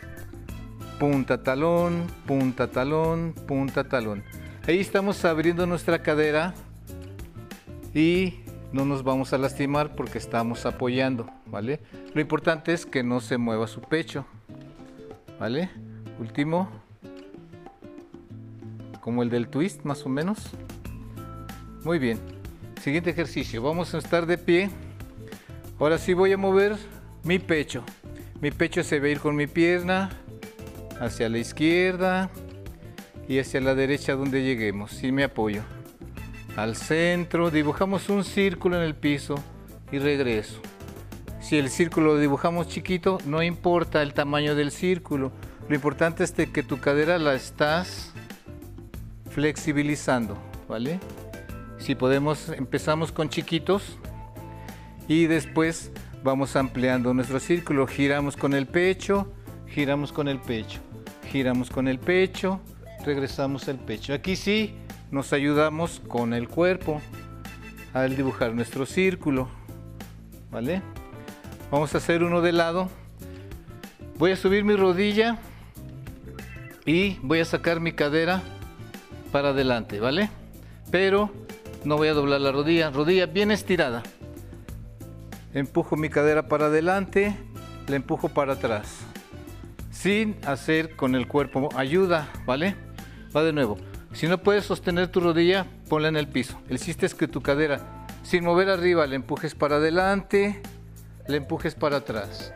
punta 0.97 1.43
talón, 1.43 2.07
punta 2.25 2.67
talón, 2.67 3.33
punta 3.47 3.83
talón. 3.83 4.23
Ahí 4.67 4.79
estamos 4.79 5.23
abriendo 5.25 5.65
nuestra 5.65 6.01
cadera 6.01 6.53
y 7.93 8.39
no 8.71 8.85
nos 8.85 9.03
vamos 9.03 9.33
a 9.33 9.37
lastimar 9.37 9.95
porque 9.95 10.17
estamos 10.17 10.65
apoyando, 10.65 11.29
¿vale? 11.45 11.79
Lo 12.13 12.21
importante 12.21 12.73
es 12.73 12.85
que 12.85 13.03
no 13.03 13.19
se 13.19 13.37
mueva 13.37 13.67
su 13.67 13.81
pecho, 13.81 14.25
¿vale? 15.39 15.69
Último, 16.19 16.69
como 19.01 19.23
el 19.23 19.29
del 19.29 19.47
twist 19.47 19.83
más 19.83 20.05
o 20.05 20.09
menos. 20.09 20.51
Muy 21.83 21.99
bien, 21.99 22.19
siguiente 22.81 23.09
ejercicio, 23.09 23.61
vamos 23.61 23.93
a 23.93 23.99
estar 23.99 24.25
de 24.25 24.37
pie. 24.37 24.69
Ahora 25.79 25.97
sí 25.97 26.13
voy 26.13 26.33
a 26.33 26.37
mover 26.37 26.75
mi 27.23 27.39
pecho. 27.39 27.83
Mi 28.41 28.51
pecho 28.51 28.83
se 28.83 28.99
va 28.99 29.07
a 29.07 29.09
ir 29.09 29.19
con 29.19 29.35
mi 29.35 29.47
pierna, 29.47 30.09
hacia 30.99 31.29
la 31.29 31.37
izquierda 31.37 32.29
y 33.27 33.39
hacia 33.39 33.61
la 33.61 33.75
derecha 33.75 34.13
donde 34.13 34.43
lleguemos, 34.43 34.91
sin 34.91 35.15
mi 35.15 35.23
apoyo. 35.23 35.63
Al 36.57 36.75
centro, 36.75 37.49
dibujamos 37.51 38.09
un 38.09 38.25
círculo 38.25 38.75
en 38.75 38.83
el 38.83 38.95
piso 38.95 39.35
y 39.91 39.99
regreso. 39.99 40.59
Si 41.39 41.57
el 41.57 41.69
círculo 41.69 42.15
lo 42.15 42.19
dibujamos 42.19 42.67
chiquito, 42.67 43.19
no 43.25 43.41
importa 43.41 44.01
el 44.01 44.13
tamaño 44.13 44.55
del 44.55 44.71
círculo. 44.71 45.31
Lo 45.69 45.75
importante 45.75 46.25
es 46.25 46.33
que 46.33 46.63
tu 46.63 46.79
cadera 46.79 47.17
la 47.17 47.35
estás 47.35 48.11
flexibilizando, 49.29 50.37
¿vale? 50.67 50.99
Si 51.77 51.95
podemos, 51.95 52.49
empezamos 52.49 53.13
con 53.13 53.29
chiquitos 53.29 53.97
y 55.07 55.27
después 55.27 55.91
vamos 56.21 56.57
ampliando 56.57 57.13
nuestro 57.13 57.39
círculo. 57.39 57.87
Giramos 57.87 58.35
con 58.35 58.53
el 58.53 58.67
pecho, 58.67 59.31
giramos 59.67 60.11
con 60.11 60.27
el 60.27 60.39
pecho 60.39 60.81
giramos 61.27 61.69
con 61.69 61.87
el 61.87 61.99
pecho, 61.99 62.59
regresamos 63.05 63.67
el 63.67 63.77
pecho. 63.77 64.13
Aquí 64.13 64.35
sí 64.35 64.73
nos 65.11 65.33
ayudamos 65.33 66.01
con 66.07 66.33
el 66.33 66.47
cuerpo 66.47 67.01
al 67.93 68.15
dibujar 68.15 68.53
nuestro 68.53 68.85
círculo. 68.85 69.49
¿Vale? 70.51 70.81
Vamos 71.71 71.93
a 71.95 71.97
hacer 71.97 72.23
uno 72.23 72.41
de 72.41 72.51
lado. 72.51 72.89
Voy 74.17 74.31
a 74.31 74.35
subir 74.35 74.63
mi 74.63 74.75
rodilla 74.75 75.37
y 76.85 77.17
voy 77.21 77.39
a 77.39 77.45
sacar 77.45 77.79
mi 77.79 77.91
cadera 77.91 78.41
para 79.31 79.49
adelante, 79.49 79.99
¿vale? 79.99 80.29
Pero 80.89 81.29
no 81.83 81.97
voy 81.97 82.07
a 82.07 82.13
doblar 82.13 82.41
la 82.41 82.51
rodilla, 82.51 82.89
rodilla 82.89 83.25
bien 83.25 83.51
estirada. 83.51 84.03
Empujo 85.53 85.95
mi 85.97 86.09
cadera 86.09 86.47
para 86.47 86.67
adelante, 86.67 87.35
la 87.87 87.95
empujo 87.95 88.29
para 88.29 88.53
atrás. 88.53 88.99
Sin 89.91 90.37
hacer 90.45 90.95
con 90.95 91.15
el 91.15 91.27
cuerpo 91.27 91.69
ayuda, 91.75 92.29
¿vale? 92.45 92.75
Va 93.35 93.43
de 93.43 93.53
nuevo. 93.53 93.77
Si 94.17 94.27
no 94.27 94.39
puedes 94.39 94.65
sostener 94.65 95.09
tu 95.09 95.19
rodilla, 95.19 95.67
ponla 95.89 96.07
en 96.07 96.17
el 96.17 96.27
piso. 96.27 96.59
El 96.69 96.79
chiste 96.79 97.05
es 97.05 97.13
que 97.13 97.27
tu 97.27 97.43
cadera, 97.43 98.07
sin 98.23 98.43
mover 98.43 98.67
arriba, 98.67 99.05
la 99.05 99.13
empujes 99.13 99.53
para 99.53 99.75
adelante, 99.75 100.59
la 101.27 101.37
empujes 101.37 101.75
para 101.75 101.97
atrás, 101.97 102.51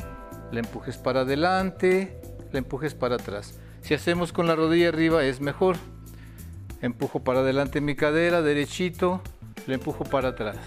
la 0.51 0.61
empujes 0.61 0.97
para 0.97 1.19
adelante, 1.19 2.19
la 2.51 2.57
empujes 2.57 2.95
para 2.95 3.13
atrás. 3.13 3.59
Si 3.83 3.93
hacemos 3.93 4.33
con 4.33 4.47
la 4.47 4.55
rodilla 4.55 4.89
arriba 4.89 5.23
es 5.23 5.39
mejor. 5.39 5.77
Empujo 6.81 7.19
para 7.19 7.41
adelante 7.41 7.79
mi 7.79 7.95
cadera, 7.95 8.41
derechito, 8.41 9.21
la 9.67 9.75
empujo 9.75 10.03
para 10.03 10.29
atrás. 10.29 10.57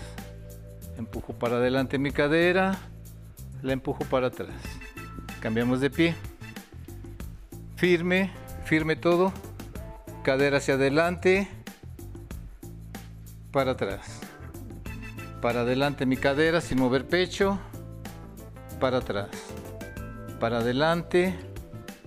Empujo 0.96 1.32
para 1.32 1.56
adelante 1.56 1.98
mi 1.98 2.12
cadera, 2.12 2.78
la 3.62 3.72
empujo 3.72 4.04
para 4.04 4.28
atrás. 4.28 4.54
Cambiamos 5.40 5.80
de 5.80 5.90
pie. 5.90 6.14
Firme, 7.74 8.30
firme 8.64 8.94
todo. 8.94 9.32
Cadera 10.24 10.56
hacia 10.56 10.74
adelante, 10.74 11.48
para 13.52 13.72
atrás. 13.72 14.22
Para 15.42 15.60
adelante 15.60 16.06
mi 16.06 16.16
cadera 16.16 16.62
sin 16.62 16.78
mover 16.78 17.06
pecho, 17.06 17.58
para 18.80 18.96
atrás. 18.96 19.28
Para 20.40 20.60
adelante, 20.60 21.34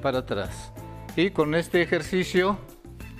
para 0.02 0.18
atrás. 0.20 0.74
Y 1.16 1.30
con 1.30 1.54
este 1.54 1.80
ejercicio 1.84 2.58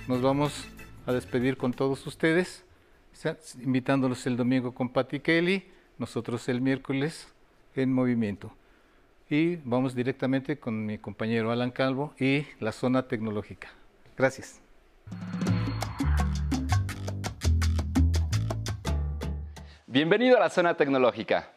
nos 0.08 0.20
vamos 0.20 0.66
a 1.06 1.12
despedir 1.12 1.56
con 1.56 1.72
todos 1.72 2.04
ustedes, 2.08 2.64
invitándolos 3.62 4.26
el 4.26 4.36
domingo 4.36 4.74
con 4.74 4.88
Patti 4.88 5.20
Kelly, 5.20 5.64
nosotros 5.96 6.48
el 6.48 6.60
miércoles 6.60 7.28
en 7.76 7.92
movimiento. 7.92 8.52
Y 9.30 9.56
vamos 9.64 9.94
directamente 9.94 10.58
con 10.58 10.84
mi 10.84 10.98
compañero 10.98 11.52
Alan 11.52 11.70
Calvo 11.70 12.14
y 12.18 12.46
la 12.58 12.72
zona 12.72 13.06
tecnológica. 13.06 13.68
Gracias. 14.16 14.60
Bienvenido 19.86 20.36
a 20.36 20.40
la 20.40 20.50
zona 20.50 20.74
tecnológica. 20.74 21.50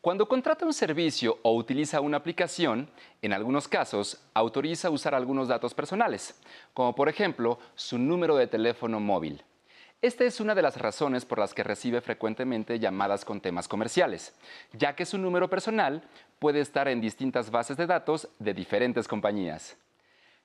Cuando 0.00 0.26
contrata 0.26 0.66
un 0.66 0.74
servicio 0.74 1.38
o 1.42 1.54
utiliza 1.54 2.00
una 2.00 2.16
aplicación, 2.16 2.90
en 3.22 3.32
algunos 3.32 3.68
casos 3.68 4.20
autoriza 4.34 4.90
usar 4.90 5.14
algunos 5.14 5.48
datos 5.48 5.74
personales, 5.74 6.34
como 6.74 6.94
por 6.94 7.08
ejemplo 7.08 7.58
su 7.74 7.96
número 7.98 8.36
de 8.36 8.46
teléfono 8.46 9.00
móvil. 9.00 9.44
Esta 10.02 10.24
es 10.24 10.40
una 10.40 10.54
de 10.54 10.62
las 10.62 10.76
razones 10.76 11.24
por 11.24 11.38
las 11.38 11.54
que 11.54 11.62
recibe 11.62 12.00
frecuentemente 12.00 12.78
llamadas 12.78 13.24
con 13.24 13.40
temas 13.40 13.68
comerciales, 13.68 14.34
ya 14.72 14.94
que 14.94 15.06
su 15.06 15.16
número 15.16 15.48
personal 15.48 16.02
puede 16.38 16.60
estar 16.60 16.88
en 16.88 17.00
distintas 17.00 17.50
bases 17.50 17.76
de 17.76 17.86
datos 17.86 18.28
de 18.38 18.52
diferentes 18.52 19.08
compañías. 19.08 19.76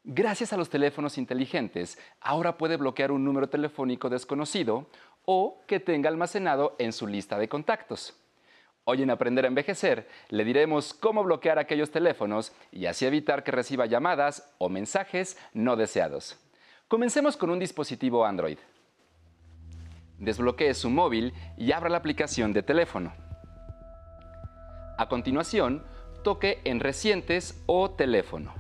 Gracias 0.04 0.54
a 0.54 0.58
los 0.58 0.70
teléfonos 0.70 1.18
inteligentes, 1.18 2.00
ahora 2.22 2.58
puede 2.58 2.78
bloquear 2.78 3.12
un 3.12 3.26
número 3.26 3.50
telefónico 3.50 4.10
desconocido 4.10 4.88
o 5.26 5.62
que 5.68 5.80
tenga 5.80 6.10
almacenado 6.10 6.76
en 6.80 6.94
su 6.94 7.06
lista 7.06 7.38
de 7.38 7.50
contactos. 7.50 8.16
Hoy 8.86 9.04
en 9.04 9.12
Aprender 9.12 9.46
a 9.46 9.50
Envejecer 9.50 10.08
le 10.30 10.46
diremos 10.46 10.94
cómo 10.94 11.24
bloquear 11.24 11.60
aquellos 11.60 11.92
teléfonos 11.92 12.54
y 12.72 12.86
así 12.86 13.06
evitar 13.06 13.44
que 13.44 13.52
reciba 13.52 13.86
llamadas 13.86 14.52
o 14.58 14.70
mensajes 14.70 15.38
no 15.54 15.76
deseados. 15.76 16.40
Comencemos 16.88 17.38
con 17.38 17.50
un 17.50 17.60
dispositivo 17.60 18.26
Android. 18.26 18.58
Desbloquee 20.18 20.74
su 20.74 20.90
móvil 20.90 21.34
y 21.58 21.72
abra 21.72 21.90
la 21.90 21.98
aplicación 21.98 22.52
de 22.52 22.64
teléfono. 22.64 23.14
A 24.98 25.08
continuación, 25.08 25.84
toque 26.24 26.62
en 26.64 26.80
Recientes 26.80 27.62
o 27.68 27.92
Teléfono. 27.92 28.59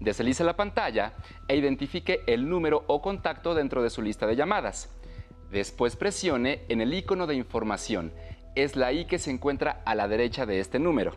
Deslice 0.00 0.44
la 0.44 0.56
pantalla 0.56 1.14
e 1.48 1.56
identifique 1.56 2.22
el 2.26 2.48
número 2.48 2.84
o 2.86 3.00
contacto 3.00 3.54
dentro 3.54 3.82
de 3.82 3.90
su 3.90 4.02
lista 4.02 4.26
de 4.26 4.36
llamadas. 4.36 4.90
Después 5.50 5.96
presione 5.96 6.64
en 6.68 6.80
el 6.80 6.92
icono 6.92 7.26
de 7.26 7.34
información 7.34 8.12
es 8.56 8.74
la 8.74 8.92
I 8.92 9.04
que 9.04 9.18
se 9.18 9.30
encuentra 9.30 9.82
a 9.84 9.94
la 9.94 10.08
derecha 10.08 10.46
de 10.46 10.60
este 10.60 10.78
número. 10.78 11.14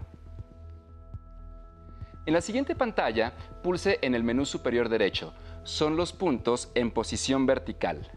En 2.25 2.33
la 2.33 2.41
siguiente 2.41 2.75
pantalla, 2.75 3.33
pulse 3.63 3.97
en 4.01 4.13
el 4.13 4.23
menú 4.23 4.45
superior 4.45 4.87
derecho. 4.89 5.33
Son 5.63 5.95
los 5.95 6.13
puntos 6.13 6.69
en 6.75 6.91
posición 6.91 7.45
vertical. 7.45 8.11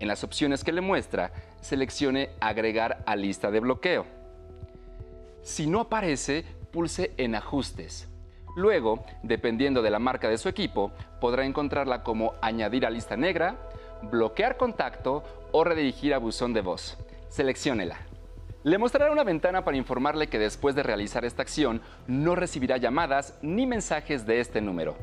En 0.00 0.08
las 0.08 0.24
opciones 0.24 0.64
que 0.64 0.72
le 0.72 0.80
muestra, 0.80 1.32
seleccione 1.60 2.30
Agregar 2.40 3.04
a 3.06 3.16
lista 3.16 3.50
de 3.50 3.60
bloqueo. 3.60 4.06
Si 5.42 5.66
no 5.66 5.80
aparece, 5.80 6.44
pulse 6.72 7.12
en 7.18 7.34
Ajustes. 7.34 8.09
Luego, 8.56 9.04
dependiendo 9.22 9.82
de 9.82 9.90
la 9.90 9.98
marca 9.98 10.28
de 10.28 10.38
su 10.38 10.48
equipo, 10.48 10.92
podrá 11.20 11.44
encontrarla 11.44 12.02
como 12.02 12.34
Añadir 12.40 12.86
a 12.86 12.90
lista 12.90 13.16
negra, 13.16 13.56
Bloquear 14.02 14.56
contacto 14.56 15.22
o 15.52 15.62
redirigir 15.62 16.14
a 16.14 16.18
buzón 16.18 16.54
de 16.54 16.62
voz. 16.62 16.96
Selecciónela. 17.28 17.98
Le 18.62 18.78
mostrará 18.78 19.12
una 19.12 19.24
ventana 19.24 19.64
para 19.64 19.76
informarle 19.76 20.28
que 20.28 20.38
después 20.38 20.74
de 20.74 20.82
realizar 20.82 21.24
esta 21.24 21.42
acción 21.42 21.80
no 22.06 22.34
recibirá 22.34 22.76
llamadas 22.76 23.38
ni 23.42 23.66
mensajes 23.66 24.26
de 24.26 24.40
este 24.40 24.60
número. 24.60 24.96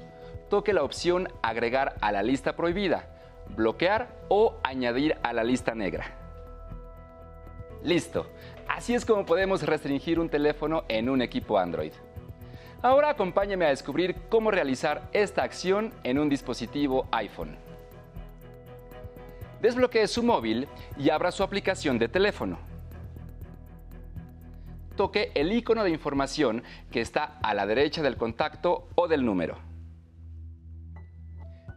Toque 0.50 0.74
la 0.74 0.84
opción 0.84 1.28
Agregar 1.42 1.96
a 2.02 2.12
la 2.12 2.24
lista 2.24 2.56
prohibida, 2.56 3.08
bloquear 3.56 4.10
o 4.30 4.58
añadir 4.64 5.18
a 5.24 5.34
la 5.34 5.44
lista 5.44 5.74
negra. 5.74 6.16
Listo. 7.84 8.28
Así 8.68 8.94
es 8.94 9.06
como 9.06 9.26
podemos 9.26 9.64
restringir 9.64 10.20
un 10.20 10.30
teléfono 10.30 10.84
en 10.88 11.10
un 11.10 11.22
equipo 11.22 11.58
Android. 11.58 11.94
Ahora 12.84 13.10
acompáñeme 13.10 13.66
a 13.66 13.70
descubrir 13.70 14.16
cómo 14.30 14.52
realizar 14.52 15.10
esta 15.12 15.42
acción 15.44 15.94
en 16.04 16.20
un 16.20 16.30
dispositivo 16.30 17.08
iPhone. 17.12 17.58
Desbloquee 19.62 20.08
su 20.08 20.22
móvil 20.22 20.68
y 20.96 21.10
abra 21.10 21.32
su 21.32 21.42
aplicación 21.42 21.98
de 21.98 22.08
teléfono. 22.08 22.60
Toque 24.96 25.32
el 25.34 25.52
icono 25.52 25.84
de 25.84 25.90
información 25.90 26.64
que 26.92 27.02
está 27.02 27.40
a 27.42 27.56
la 27.56 27.66
derecha 27.66 28.04
del 28.04 28.18
contacto 28.18 28.90
o 28.94 29.08
del 29.08 29.26
número. 29.26 29.58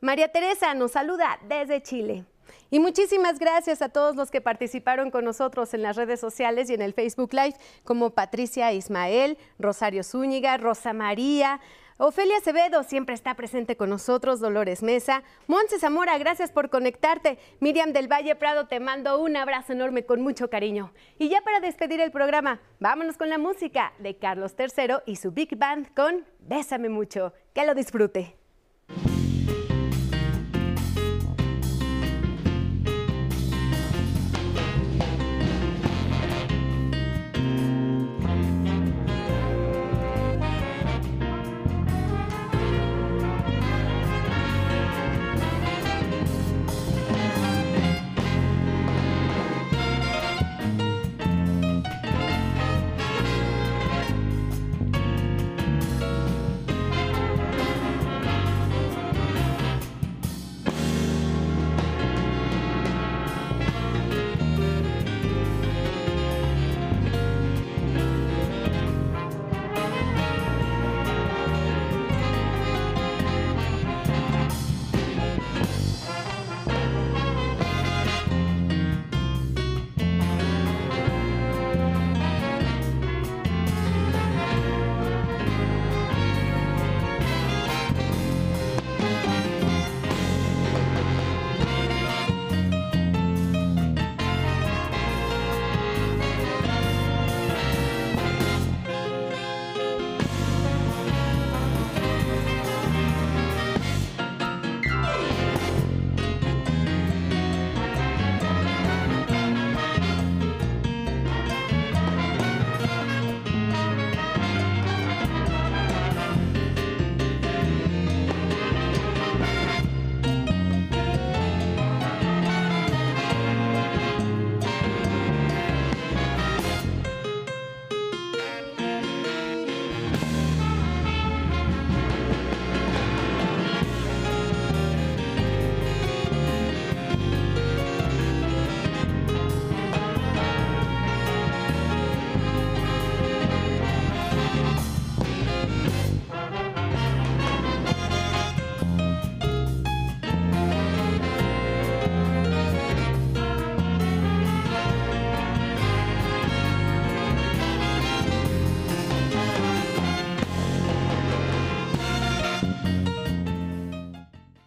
María 0.00 0.32
Teresa 0.32 0.72
nos 0.72 0.92
saluda 0.92 1.38
desde 1.46 1.82
Chile. 1.82 2.24
Y 2.70 2.80
muchísimas 2.80 3.38
gracias 3.38 3.82
a 3.82 3.88
todos 3.88 4.16
los 4.16 4.30
que 4.30 4.40
participaron 4.40 5.10
con 5.10 5.24
nosotros 5.24 5.74
en 5.74 5.82
las 5.82 5.96
redes 5.96 6.20
sociales 6.20 6.70
y 6.70 6.74
en 6.74 6.82
el 6.82 6.94
Facebook 6.94 7.32
Live, 7.32 7.56
como 7.84 8.10
Patricia 8.10 8.72
Ismael, 8.72 9.38
Rosario 9.58 10.02
Zúñiga, 10.02 10.56
Rosa 10.56 10.92
María, 10.92 11.60
Ofelia 12.02 12.38
Acevedo 12.38 12.82
siempre 12.82 13.14
está 13.14 13.34
presente 13.34 13.76
con 13.76 13.90
nosotros, 13.90 14.40
Dolores 14.40 14.82
Mesa, 14.82 15.22
Monse 15.46 15.78
Zamora, 15.78 16.16
gracias 16.16 16.50
por 16.50 16.70
conectarte. 16.70 17.38
Miriam 17.60 17.92
del 17.92 18.10
Valle 18.10 18.34
Prado, 18.36 18.66
te 18.68 18.80
mando 18.80 19.20
un 19.20 19.36
abrazo 19.36 19.74
enorme 19.74 20.06
con 20.06 20.22
mucho 20.22 20.48
cariño. 20.48 20.94
Y 21.18 21.28
ya 21.28 21.42
para 21.42 21.60
despedir 21.60 22.00
el 22.00 22.10
programa, 22.10 22.58
vámonos 22.78 23.18
con 23.18 23.28
la 23.28 23.36
música 23.36 23.92
de 23.98 24.16
Carlos 24.16 24.54
III 24.58 25.00
y 25.04 25.16
su 25.16 25.32
Big 25.32 25.58
Band 25.58 25.92
con 25.92 26.24
Bésame 26.38 26.88
mucho. 26.88 27.34
Que 27.52 27.66
lo 27.66 27.74
disfrute. 27.74 28.39